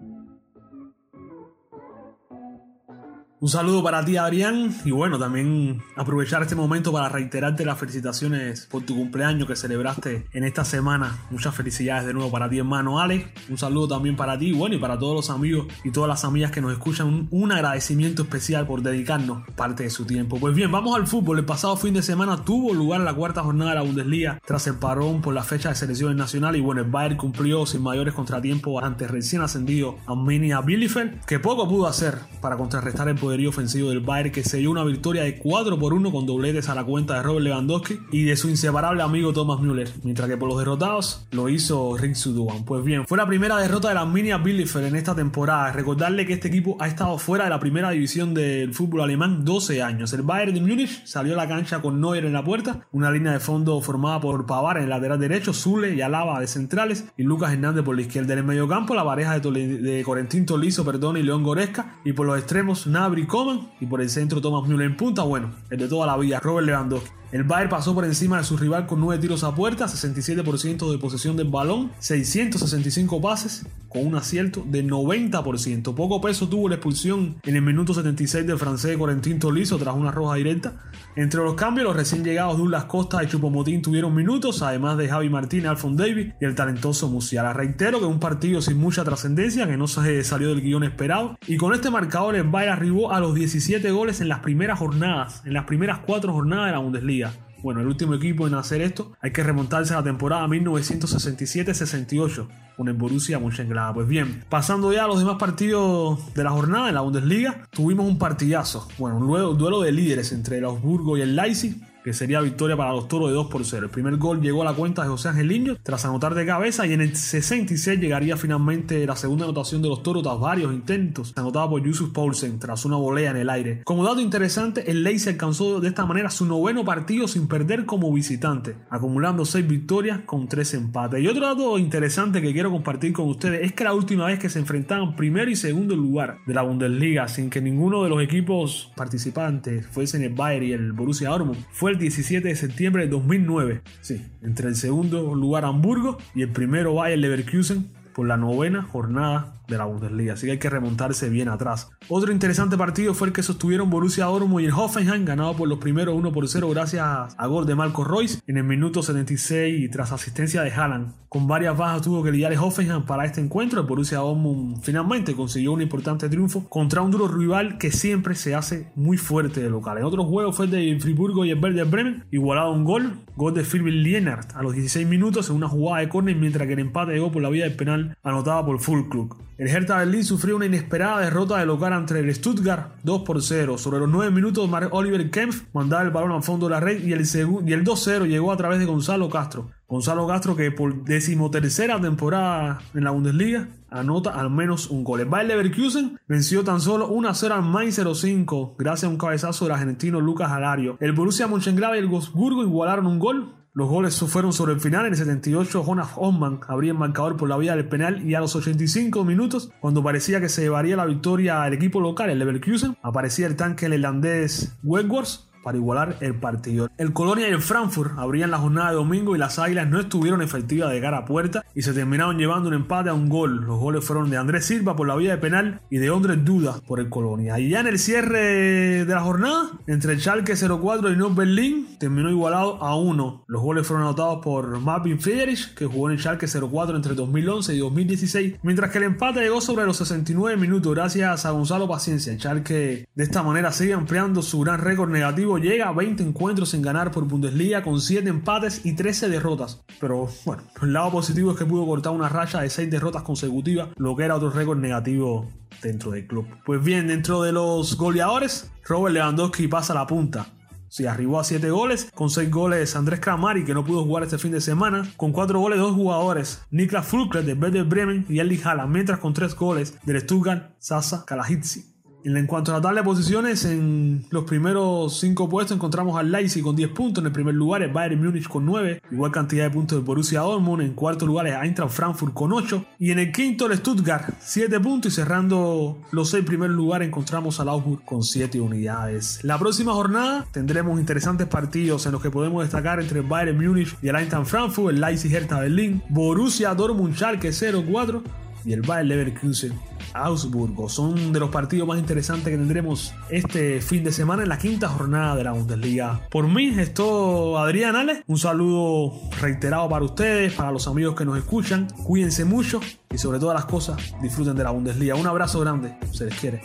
[3.42, 4.72] Un saludo para ti, Adrián.
[4.84, 10.28] Y bueno, también aprovechar este momento para reiterarte las felicitaciones por tu cumpleaños que celebraste
[10.32, 11.18] en esta semana.
[11.28, 13.28] Muchas felicidades de nuevo para ti, hermano Alex.
[13.48, 16.52] Un saludo también para ti, bueno, y para todos los amigos y todas las amigas
[16.52, 17.26] que nos escuchan.
[17.32, 20.38] Un, agradecimiento especial por dedicarnos parte de su tiempo.
[20.38, 21.40] Pues bien, vamos al fútbol.
[21.40, 24.76] El pasado fin de semana tuvo lugar la cuarta jornada de la Bundesliga tras el
[24.76, 26.60] parón por la fecha de selecciones nacionales.
[26.60, 31.68] Y bueno, el Bayern cumplió sin mayores contratiempos ante recién ascendido Arminia Bielefeld, que poco
[31.68, 35.78] pudo hacer para contrarrestar el poder ofensivo del Bayern que selló una victoria de 4
[35.78, 39.32] por 1 con dobletes a la cuenta de Robert Lewandowski y de su inseparable amigo
[39.32, 42.64] Thomas Müller, mientras que por los derrotados lo hizo Rick Suduan.
[42.64, 45.72] Pues bien, fue la primera derrota de la Arminia Bielefeld en esta temporada.
[45.72, 49.82] Recordarle que este equipo ha estado fuera de la primera división del fútbol alemán 12
[49.82, 50.12] años.
[50.12, 53.32] El Bayern de Múnich salió a la cancha con Neuer en la puerta, una línea
[53.32, 57.22] de fondo formada por Pavar en el lateral derecho, Zule y Alaba de centrales y
[57.22, 58.32] Lucas Hernández por la izquierda.
[58.32, 62.26] En el mediocampo la pareja de, de Corentín Tolizo perdón, y León Goresca y por
[62.26, 65.88] los extremos Nabri Coman y por el centro Thomas Müller en punta, bueno, el de
[65.88, 67.21] toda la vida, Robert Lewandowski.
[67.32, 70.98] El Bayern pasó por encima de su rival con 9 tiros a puerta, 67% de
[70.98, 75.94] posesión del balón, 665 pases con un acierto de 90%.
[75.94, 80.10] Poco peso tuvo la expulsión en el minuto 76 del francés Corentin Tolizo tras una
[80.10, 80.74] roja directa.
[81.14, 85.28] Entre los cambios, los recién llegados Douglas Costa y Chupomotín tuvieron minutos, además de Javi
[85.28, 87.52] Martínez, Alfon Davis y el talentoso Musiala.
[87.52, 91.36] Reitero que un partido sin mucha trascendencia, que no se salió del guion esperado.
[91.46, 95.42] Y con este marcador, el Bayern arribó a los 17 goles en las primeras jornadas,
[95.44, 97.21] en las primeras cuatro jornadas de la Bundesliga.
[97.62, 102.88] Bueno, el último equipo en hacer esto hay que remontarse a la temporada 1967-68 con
[102.88, 103.94] el Borussia Mönchengladbach.
[103.94, 108.06] Pues bien, pasando ya a los demás partidos de la jornada en la Bundesliga, tuvimos
[108.06, 112.40] un partidazo, bueno, un duelo de líderes entre el Augsburgo y el Leipzig que sería
[112.40, 113.86] victoria para los toros de 2 por 0.
[113.86, 116.92] El primer gol llegó a la cuenta de José Angeliño tras anotar de cabeza y
[116.92, 121.68] en el 66 llegaría finalmente la segunda anotación de los toros tras varios intentos, anotada
[121.68, 123.82] por Yusuf Paulsen tras una volea en el aire.
[123.84, 128.12] Como dato interesante, el Leipzig alcanzó de esta manera su noveno partido sin perder como
[128.12, 131.22] visitante, acumulando 6 victorias con 3 empates.
[131.22, 134.48] Y otro dato interesante que quiero compartir con ustedes es que la última vez que
[134.48, 138.90] se enfrentaban primero y segundo lugar de la Bundesliga sin que ninguno de los equipos
[138.96, 143.82] participantes fuesen el Bayern y el Borussia Dortmund fue el 17 de septiembre de 2009.
[144.00, 149.61] Sí, entre el segundo lugar Hamburgo y el primero Bayer Leverkusen por la novena jornada
[149.72, 151.90] de la Bundesliga, así que hay que remontarse bien atrás.
[152.08, 155.78] Otro interesante partido fue el que sostuvieron Borussia Dortmund y el Hoffenheim, ganado por los
[155.78, 157.02] primeros 1 por 0 gracias
[157.36, 161.12] a gol de Marco Royce en el minuto 76 y tras asistencia de Haaland.
[161.32, 163.80] Con varias bajas tuvo que lidiar el Hoffenheim para este encuentro.
[163.80, 168.54] El Borussia Dortmund finalmente consiguió un importante triunfo contra un duro rival que siempre se
[168.54, 169.96] hace muy fuerte de local.
[169.96, 173.54] En otros juegos fue el de Friburgo y el Werder Bremen, igualado un gol, gol
[173.54, 176.80] de Philip Lienert a los 16 minutos en una jugada de córner, mientras que el
[176.80, 179.34] empate llegó por la vía del penal anotada por Full Club.
[179.62, 183.78] El Hertha Berlín sufrió una inesperada derrota de local ante el Stuttgart 2 por 0.
[183.78, 187.12] Sobre los 9 minutos, Oliver Kempf mandaba el balón al fondo de la red y
[187.12, 189.70] el, y el 2-0 llegó a través de Gonzalo Castro.
[189.86, 195.20] Gonzalo Castro que por decimotercera temporada en la Bundesliga anota al menos un gol.
[195.20, 199.74] El Bayer Leverkusen venció tan solo 1-0 al Mainz 05 gracias a un cabezazo del
[199.74, 200.96] argentino Lucas Alario.
[200.98, 205.06] El Borussia Mönchengladbach y el Wolfsburgo igualaron un gol los goles fueron sobre el final.
[205.06, 208.40] En el 78, Jonas Osman abría el marcador por la vía del penal y a
[208.40, 212.96] los 85 minutos, cuando parecía que se llevaría la victoria al equipo local, el Leverkusen,
[213.02, 216.90] aparecía el tanque el irlandés Wentworth para igualar el partido.
[216.98, 220.42] El Colonia y el Frankfurt abrían la jornada de domingo y las Águilas no estuvieron
[220.42, 223.64] efectivas de cara a puerta y se terminaron llevando un empate a un gol.
[223.64, 226.80] Los goles fueron de Andrés Silva por la vía de penal y de Andrés Duda
[226.86, 227.58] por el Colonia.
[227.58, 231.96] Y ya en el cierre de la jornada, entre el Schalke 04 y North Berlin,
[231.98, 233.44] terminó igualado a uno.
[233.46, 237.74] Los goles fueron anotados por Marvin Friedrich, que jugó en el Schalke 04 entre 2011
[237.74, 242.32] y 2016, mientras que el empate llegó sobre los 69 minutos gracias a Gonzalo Paciencia.
[242.32, 246.70] El Schalke de esta manera sigue ampliando su gran récord negativo llega a 20 encuentros
[246.70, 249.82] sin ganar por Bundesliga con 7 empates y 13 derrotas.
[250.00, 253.88] Pero bueno, el lado positivo es que pudo cortar una racha de 6 derrotas consecutivas,
[253.96, 255.48] lo que era otro récord negativo
[255.82, 256.46] dentro del club.
[256.64, 260.46] Pues bien, dentro de los goleadores, Robert Lewandowski pasa la punta.
[260.88, 264.36] Si arribó a 7 goles, con 6 goles Andrés Kramari, que no pudo jugar este
[264.36, 268.60] fin de semana, con 4 goles dos jugadores, Niklas Fulkret de Werder Bremen y Erling
[268.62, 271.91] Haaland, mientras con 3 goles del Stuttgart, Sasa Kalajitsi.
[272.24, 276.62] En cuanto a la tabla de posiciones, en los primeros 5 puestos encontramos al Leipzig
[276.62, 277.22] con 10 puntos.
[277.22, 280.40] En el primer lugar, el Bayern Múnich con 9, igual cantidad de puntos de Borussia
[280.40, 280.82] Dortmund.
[280.82, 282.84] En cuarto lugar, el Eintracht Frankfurt con 8.
[283.00, 285.12] Y en el quinto, el Stuttgart, 7 puntos.
[285.12, 289.40] Y cerrando los 6 primeros lugares, encontramos al Augsburg con 7 unidades.
[289.42, 293.96] La próxima jornada tendremos interesantes partidos en los que podemos destacar entre el Bayern Múnich
[294.00, 298.22] y el Eintracht Frankfurt, el Leipzig Hertha Berlin, Borussia Dortmund Schalke 0-4
[298.64, 300.88] y el Bayern Leverkusen Augsburgo.
[300.88, 304.88] Son de los partidos más interesantes que tendremos este fin de semana en la quinta
[304.88, 306.28] jornada de la Bundesliga.
[306.30, 308.24] Por mí, esto Adrián Ale.
[308.26, 311.88] Un saludo reiterado para ustedes, para los amigos que nos escuchan.
[312.04, 315.14] Cuídense mucho y sobre todas las cosas, disfruten de la Bundesliga.
[315.14, 316.62] Un abrazo grande, se les quiere.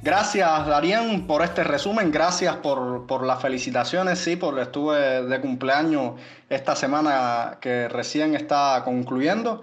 [0.00, 2.12] Gracias, Darían, por este resumen.
[2.12, 4.18] Gracias por, por, las felicitaciones.
[4.18, 9.62] Sí, porque estuve de cumpleaños esta semana que recién está concluyendo.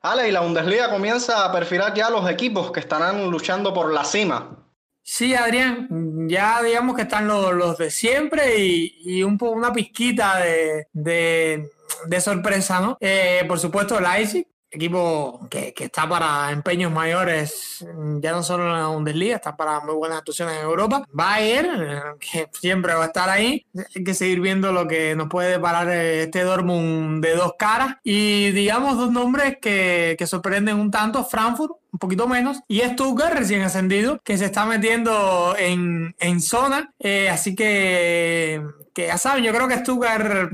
[0.00, 4.04] Ale, y la Bundesliga comienza a perfilar ya los equipos que estarán luchando por la
[4.04, 4.58] cima.
[5.02, 9.70] Sí, Adrián, ya digamos que están los, los de siempre y, y un poco una
[9.70, 11.70] pizquita de, de,
[12.06, 12.96] de sorpresa, ¿no?
[13.00, 17.84] Eh, por supuesto, Leipzig, equipo que, que, está para empeños mayores,
[18.20, 21.06] ya no solo en la Bundesliga, está para muy buenas actuaciones en Europa.
[21.12, 23.64] Bayern, que siempre va a estar ahí.
[23.94, 27.96] Hay que seguir viendo lo que nos puede parar este Dortmund de dos caras.
[28.02, 33.34] Y digamos dos nombres que, que sorprenden un tanto, Frankfurt, un poquito menos, y Stuttgart
[33.34, 36.92] recién ascendido, que se está metiendo en, en zona.
[36.98, 38.60] Eh, así que,
[38.92, 40.48] que ya saben, yo creo que Stuttgart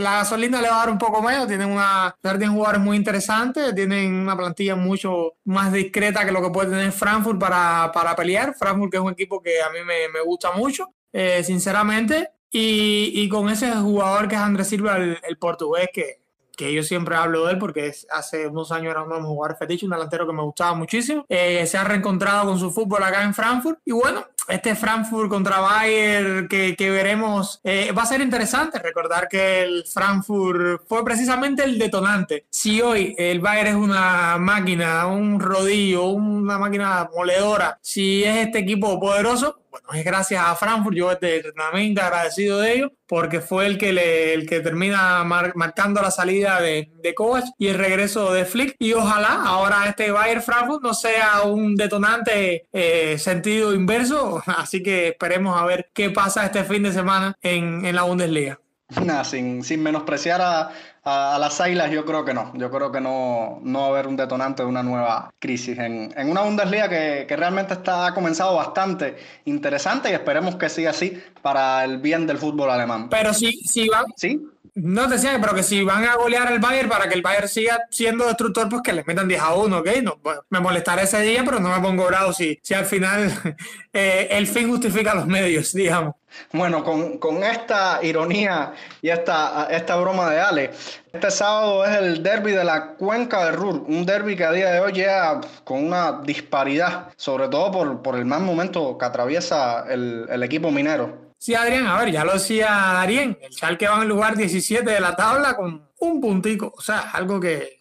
[0.00, 3.74] la gasolina le va a dar un poco menos, tienen una tienen jugadores muy interesantes,
[3.74, 8.54] tienen una plantilla mucho más discreta que lo que puede tener Frankfurt para, para pelear.
[8.54, 12.30] Frankfurt que es un equipo que a mí me, me gusta mucho, eh, sinceramente.
[12.52, 16.20] Y, y, con ese jugador que es Andrés Silva, el, el portugués, que,
[16.60, 19.58] que yo siempre hablo de él porque hace unos años era uno de mis jugadores
[19.58, 21.24] fetiche, un delantero que me gustaba muchísimo.
[21.26, 23.78] Eh, se ha reencontrado con su fútbol acá en Frankfurt.
[23.84, 28.78] Y bueno, este Frankfurt contra Bayern que, veremos eh, va a ser interesante.
[28.78, 32.46] Recordar que el Frankfurt fue precisamente el detonante.
[32.50, 38.58] Si hoy el Bayern es una máquina, un rodillo, una máquina moledora, si es este
[38.58, 43.78] equipo poderoso, bueno, es gracias a Frankfurt, yo eternamente agradecido de ello, porque fue el
[43.78, 48.44] que, le, el que termina marcando la salida de, de Kovac y el regreso de
[48.44, 48.76] Flick.
[48.78, 55.08] Y ojalá ahora este Bayern Frankfurt no sea un detonante eh, sentido inverso, así que
[55.08, 58.58] esperemos a ver qué pasa este fin de semana en, en la Bundesliga.
[59.04, 60.70] Nada, sin, sin menospreciar a,
[61.04, 62.52] a, las Águilas, yo creo que no.
[62.54, 66.12] Yo creo que no, no va a haber un detonante de una nueva crisis en,
[66.16, 70.90] en una Bundesliga que, que, realmente está, ha comenzado bastante interesante y esperemos que siga
[70.90, 73.08] así para el bien del fútbol alemán.
[73.08, 74.04] Pero si, si va.
[74.16, 74.40] ¿Sí?
[74.74, 77.48] No te decía, pero que si van a golear el Bayern para que el Bayern
[77.48, 79.88] siga siendo destructor, pues que les metan 10 a 1, ¿ok?
[80.02, 83.32] No, bueno, me molestará ese día, pero no me pongo bravo si, si al final
[83.92, 86.14] eh, el fin justifica los medios, digamos.
[86.52, 88.72] Bueno, con, con, esta ironía
[89.02, 90.70] y esta, esta broma de Ale,
[91.12, 94.70] este sábado es el derby de la Cuenca del Ruhr, un derby que a día
[94.70, 99.84] de hoy llega con una disparidad, sobre todo por, por el mal momento que atraviesa
[99.88, 101.30] el, el equipo minero.
[101.38, 105.00] Sí, Adrián, a ver, ya lo decía Darien, el Schalke va en lugar 17 de
[105.00, 107.80] la tabla con un puntico, o sea, algo que,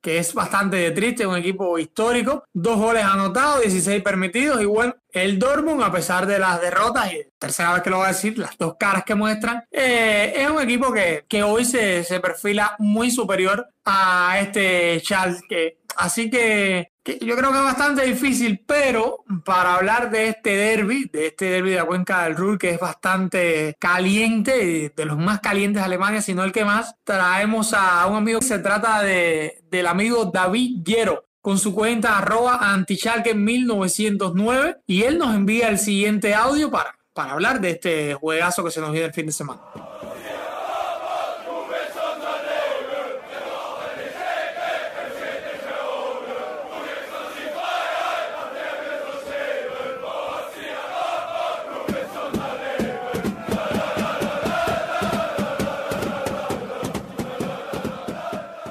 [0.00, 5.38] que, es bastante triste, un equipo histórico, dos goles anotados, 16 permitidos, y bueno, el
[5.38, 8.56] Dortmund, a pesar de las derrotas, y tercera vez que lo voy a decir, las
[8.58, 13.10] dos caras que muestran, eh, es un equipo que, que hoy se, se perfila muy
[13.10, 15.78] superior a este Schalke.
[15.96, 21.28] Así que yo creo que es bastante difícil, pero para hablar de este derby, de
[21.28, 25.80] este derby de la cuenca del Ruhr, que es bastante caliente, de los más calientes
[25.80, 29.86] de Alemania, sino el que más, traemos a un amigo que se trata de, del
[29.86, 36.34] amigo David Guero con su cuenta arroba antichalke 1909 y él nos envía el siguiente
[36.34, 39.60] audio para, para hablar de este juegazo que se nos viene el fin de semana.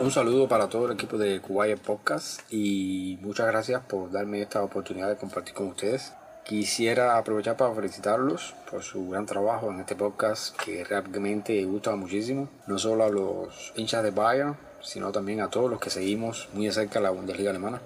[0.09, 4.63] Un saludo para todo el equipo de Kuwait Podcast y muchas gracias por darme esta
[4.63, 6.13] oportunidad de compartir con ustedes.
[6.43, 12.49] Quisiera aprovechar para felicitarlos por su gran trabajo en este podcast que realmente gusta muchísimo,
[12.65, 16.65] no solo a los hinchas de Bayern, sino también a todos los que seguimos muy
[16.65, 17.79] de cerca la Bundesliga alemana.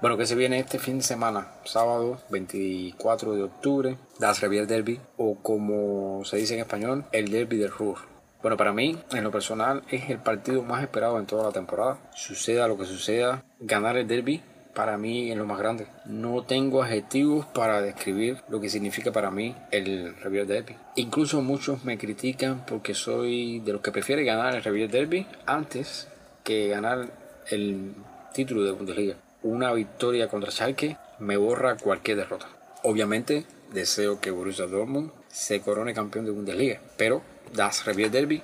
[0.00, 4.98] Bueno, que se viene este fin de semana, sábado 24 de octubre, Das Revier Derby,
[5.18, 8.15] o como se dice en español, el Derby del Ruhr.
[8.46, 11.98] Bueno, para mí, en lo personal, es el partido más esperado en toda la temporada.
[12.14, 14.40] Suceda lo que suceda, ganar el derby
[14.72, 15.88] para mí es lo más grande.
[16.04, 20.76] No tengo adjetivos para describir lo que significa para mí el Revier Derby.
[20.94, 26.06] Incluso muchos me critican porque soy de los que prefiere ganar el Revier Derby antes
[26.44, 27.08] que ganar
[27.50, 27.94] el
[28.32, 29.16] título de Bundesliga.
[29.42, 32.46] Una victoria contra Schalke me borra cualquier derrota.
[32.84, 37.22] Obviamente deseo que Borussia Dortmund se corone campeón de Bundesliga, pero
[37.54, 38.42] Das Revier Derby,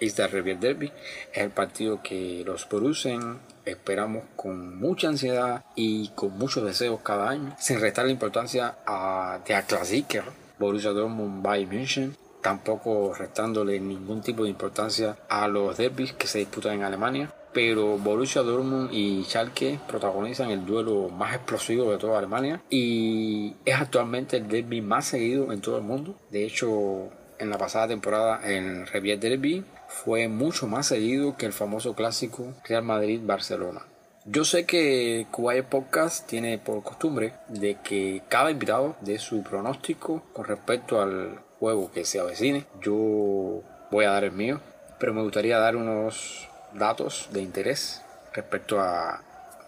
[0.00, 0.92] este Revier Derby
[1.32, 7.28] es el partido que los Borussen esperamos con mucha ansiedad y con muchos deseos cada
[7.30, 10.24] año, sin restar la importancia a de Klassiker,
[10.58, 16.40] Borussia Dortmund Bayern München, tampoco restándole ningún tipo de importancia a los derbis que se
[16.40, 17.32] disputan en Alemania.
[17.52, 23.74] Pero Borussia Dortmund y Schalke protagonizan el duelo más explosivo de toda Alemania y es
[23.74, 26.16] actualmente el derby más seguido en todo el mundo.
[26.30, 27.10] De hecho,
[27.42, 32.54] en la pasada temporada en Revier Derby fue mucho más seguido que el famoso clásico
[32.64, 33.82] Real Madrid-Barcelona.
[34.24, 40.22] Yo sé que Kuwait Podcast tiene por costumbre de que cada invitado dé su pronóstico
[40.32, 42.64] con respecto al juego que se avecine.
[42.80, 44.60] Yo voy a dar el mío,
[45.00, 49.20] pero me gustaría dar unos datos de interés respecto a,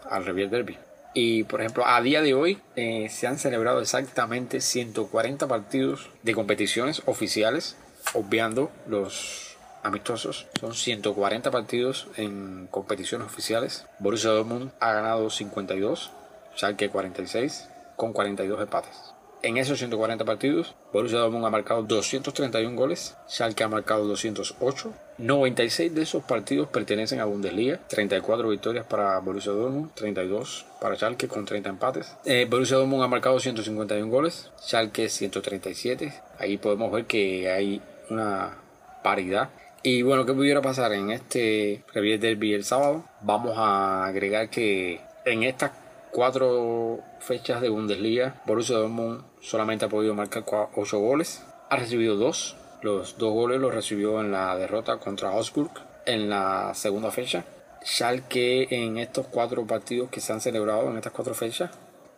[0.09, 0.77] al Revier Derby.
[1.17, 6.33] Y por ejemplo, a día de hoy eh, se han celebrado exactamente 140 partidos de
[6.33, 7.77] competiciones oficiales,
[8.13, 10.47] obviando los amistosos.
[10.59, 13.87] Son 140 partidos en competiciones oficiales.
[13.99, 16.11] Borussia Dortmund ha ganado 52,
[16.57, 19.14] Schalke 46, con 42 empates.
[19.45, 24.91] En esos 140 partidos, Borussia Dortmund ha marcado 231 goles, Schalke ha marcado 208.
[25.19, 31.27] 96 de esos partidos pertenecen a Bundesliga, 34 victorias para Borussia Dortmund, 32 para Schalke
[31.27, 32.17] con 30 empates.
[32.25, 36.11] Eh, Borussia Dortmund ha marcado 151 goles, Schalke 137.
[36.39, 38.57] Ahí podemos ver que hay una
[39.03, 39.51] paridad.
[39.83, 43.05] Y bueno, ¿qué pudiera pasar en este Revier Derby el sábado?
[43.21, 45.84] Vamos a agregar que en estas
[46.15, 51.43] cuatro fechas de Bundesliga, Borussia Dortmund solamente ha podido marcar 8 goles.
[51.69, 52.55] Ha recibido 2.
[52.83, 55.71] Los dos goles los recibió en la derrota contra Augsburg
[56.05, 57.43] en la segunda fecha.
[57.83, 61.71] Schalke en estos cuatro partidos que se han celebrado en estas cuatro fechas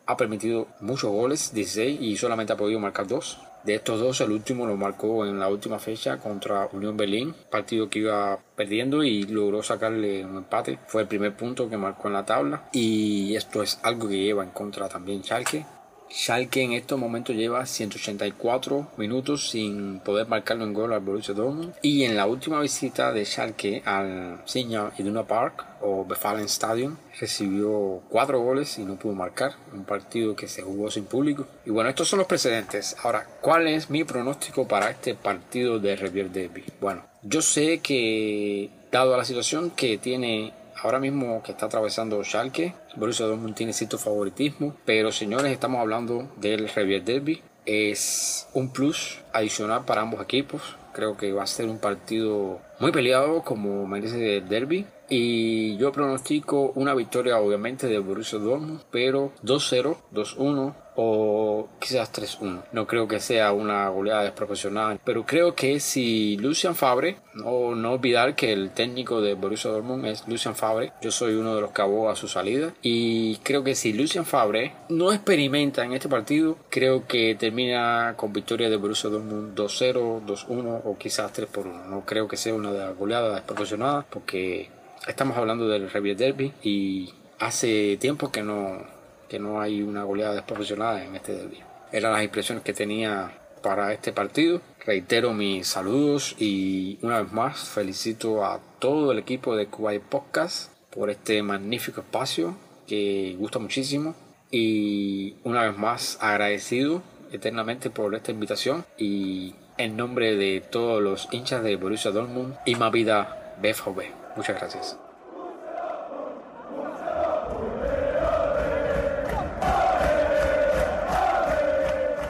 [0.05, 3.39] ha permitido muchos goles, 16, y solamente ha podido marcar 2.
[3.67, 7.89] De estos dos, el último lo marcó en la última fecha contra Unión Berlín, partido
[7.89, 10.79] que iba perdiendo y logró sacarle un empate.
[10.87, 14.45] Fue el primer punto que marcó en la tabla y esto es algo que lleva
[14.45, 15.65] en contra también Schalke.
[16.09, 21.73] Schalke en estos momentos lleva 184 minutos sin poder marcarlo en gol al Borussia Dortmund.
[21.81, 28.01] Y en la última visita de Schalke al Signal Iduna Park o Befallen Stadium recibió
[28.09, 29.53] cuatro goles y no pudo marcar.
[29.73, 31.47] Un partido que se jugó sin público.
[31.65, 32.95] Y bueno estos son los precedentes.
[33.03, 36.63] Ahora ¿cuál es mi pronóstico para este partido de Revier Derby?
[36.79, 42.73] bueno yo sé que dado la situación que tiene ahora mismo que está atravesando Schalke,
[42.95, 47.41] Borussia Dortmund tiene cierto favoritismo, pero señores, estamos hablando del Revier Derby.
[47.65, 50.77] Es un plus adicional para ambos equipos.
[50.93, 54.85] Creo que va a ser un partido muy peleado como merece el derby.
[55.09, 62.63] Y yo pronostico una victoria obviamente de Borussia Dortmund, pero 2-0, 2-1 o quizás 3-1.
[62.71, 67.93] No creo que sea una goleada desproporcionada, pero creo que si Lucian Fabre, no, no
[67.93, 71.71] olvidar que el técnico de Borussia Dortmund es Lucian Fabre, yo soy uno de los
[71.71, 76.09] que abogó a su salida y creo que si Lucian Fabre no experimenta en este
[76.09, 81.85] partido, creo que termina con victoria de Borussia Dortmund 2-0, 2-1 o quizás 3-1.
[81.85, 84.69] No creo que sea una goleada desproporcionada porque
[85.07, 88.96] estamos hablando del Revier Derby y hace tiempo que no
[89.27, 91.59] que no hay una goleada desproporcionada en este derby.
[91.91, 94.61] Eran las impresiones que tenía para este partido.
[94.85, 100.71] Reitero mis saludos y una vez más felicito a todo el equipo de Kuwait Podcast
[100.89, 102.55] por este magnífico espacio
[102.87, 104.15] que gusta muchísimo
[104.49, 107.01] y una vez más agradecido
[107.31, 112.75] eternamente por esta invitación y en nombre de todos los hinchas de Borussia Dortmund y
[112.75, 114.03] más vida BFB.
[114.35, 115.06] Muchas gracias.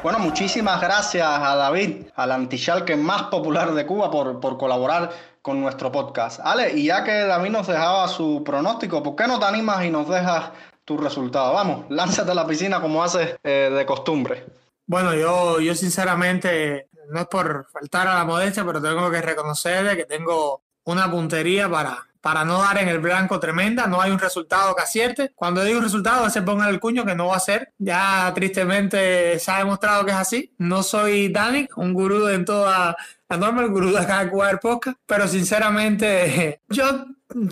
[0.07, 5.59] Bueno, muchísimas gracias a David, al antichalque más popular de Cuba, por, por colaborar con
[5.59, 6.39] nuestro podcast.
[6.41, 9.89] Ale, y ya que David nos dejaba su pronóstico, ¿por qué no te animas y
[9.89, 10.51] nos dejas
[10.85, 11.51] tu resultado?
[11.51, 14.45] Vamos, lánzate a la piscina como haces eh, de costumbre.
[14.85, 19.97] Bueno, yo, yo sinceramente, no es por faltar a la modestia, pero tengo que reconocer
[19.97, 20.61] que tengo
[20.91, 24.83] una puntería para, para no dar en el blanco tremenda, no hay un resultado que
[24.83, 25.31] acierte.
[25.35, 27.73] Cuando digo un resultado, se ponga el cuño que no va a ser.
[27.77, 30.53] Ya tristemente se ha demostrado que es así.
[30.57, 32.95] No soy Danik, un gurú en toda
[33.29, 37.05] la norma, el gurú de acá de Cuba Podcast, pero sinceramente yo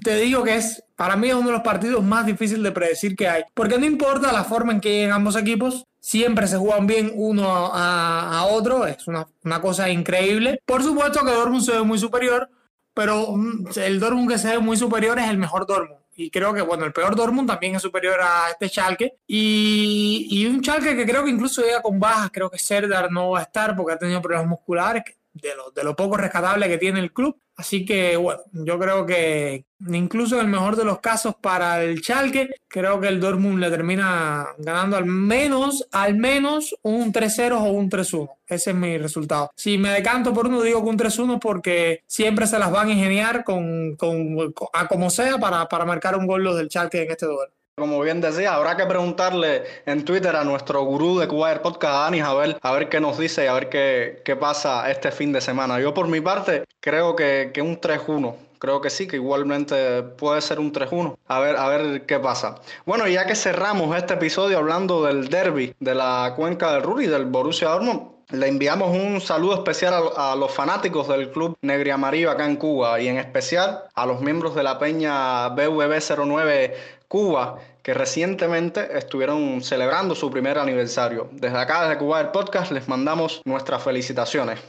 [0.04, 3.16] te digo que es, para mí es uno de los partidos más difíciles de predecir
[3.16, 6.88] que hay, porque no importa la forma en que lleguen ambos equipos, siempre se juegan
[6.88, 10.62] bien uno a, a otro, es una, una cosa increíble.
[10.66, 12.50] Por supuesto que Dortmund se ve muy superior,
[12.96, 16.00] pero mm, el Dortmund que se ve muy superior es el mejor Dortmund.
[16.16, 19.18] Y creo que, bueno, el peor Dortmund también es superior a este Schalke.
[19.28, 22.32] Y, y un Schalke que creo que incluso llega con bajas.
[22.32, 25.04] Creo que Serdar no va a estar porque ha tenido problemas musculares,
[25.36, 27.38] de lo, de lo poco rescatable que tiene el club.
[27.58, 32.00] Así que, bueno, yo creo que incluso en el mejor de los casos para el
[32.02, 37.72] Schalke, creo que el Dortmund le termina ganando al menos, al menos un 3-0 o
[37.72, 38.30] un 3-1.
[38.48, 39.52] Ese es mi resultado.
[39.56, 42.94] Si me decanto por uno, digo que un 3-1 porque siempre se las van a
[42.94, 47.12] ingeniar con, con, a como sea para, para marcar un gol los del Schalke en
[47.12, 47.54] este duelo.
[47.78, 52.08] Como bien decía, habrá que preguntarle en Twitter a nuestro gurú de Cuba Podcast, a
[52.08, 55.12] Anis, a ver, a ver qué nos dice y a ver qué, qué pasa este
[55.12, 55.78] fin de semana.
[55.82, 58.34] Yo por mi parte creo que, que un 3-1.
[58.60, 61.18] Creo que sí, que igualmente puede ser un 3-1.
[61.28, 62.56] A ver, a ver qué pasa.
[62.86, 67.26] Bueno, ya que cerramos este episodio hablando del derby de la cuenca del Ruri, del
[67.26, 72.46] Borussia Dortmund, Le enviamos un saludo especial a, los fanáticos del club Negri Amarillo acá
[72.46, 76.74] en Cuba y en especial a los miembros de la peña BVB 09
[77.16, 81.30] Cuba que recientemente estuvieron celebrando su primer aniversario.
[81.32, 84.60] Desde acá, desde Cuba el podcast, les mandamos nuestras felicitaciones.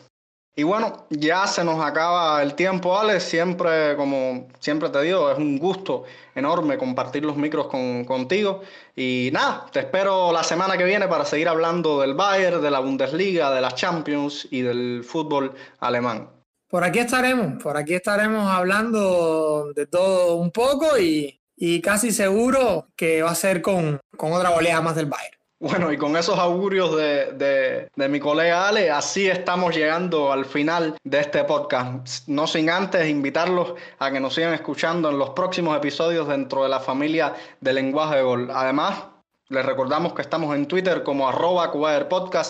[0.55, 3.25] Y bueno, ya se nos acaba el tiempo, Alex.
[3.25, 6.05] Siempre, como siempre te digo, es un gusto
[6.37, 8.61] enorme compartir los micros con, contigo.
[8.95, 12.79] Y nada, te espero la semana que viene para seguir hablando del Bayern, de la
[12.79, 16.31] Bundesliga, de las Champions y del fútbol alemán.
[16.69, 21.41] Por aquí estaremos, por aquí estaremos hablando de todo un poco y,
[21.81, 25.37] casi seguro que va a ser con, con otra oleada más del Bayern.
[25.59, 31.21] Bueno, y con esos augurios de, mi colega Ale, así estamos llegando al final de
[31.21, 32.29] este podcast.
[32.29, 36.69] No sin antes invitarlos a que nos sigan escuchando en los próximos episodios dentro de
[36.69, 38.51] la familia de Lenguaje de Gol.
[38.53, 39.05] Además,
[39.49, 41.73] les recordamos que estamos en Twitter como arroba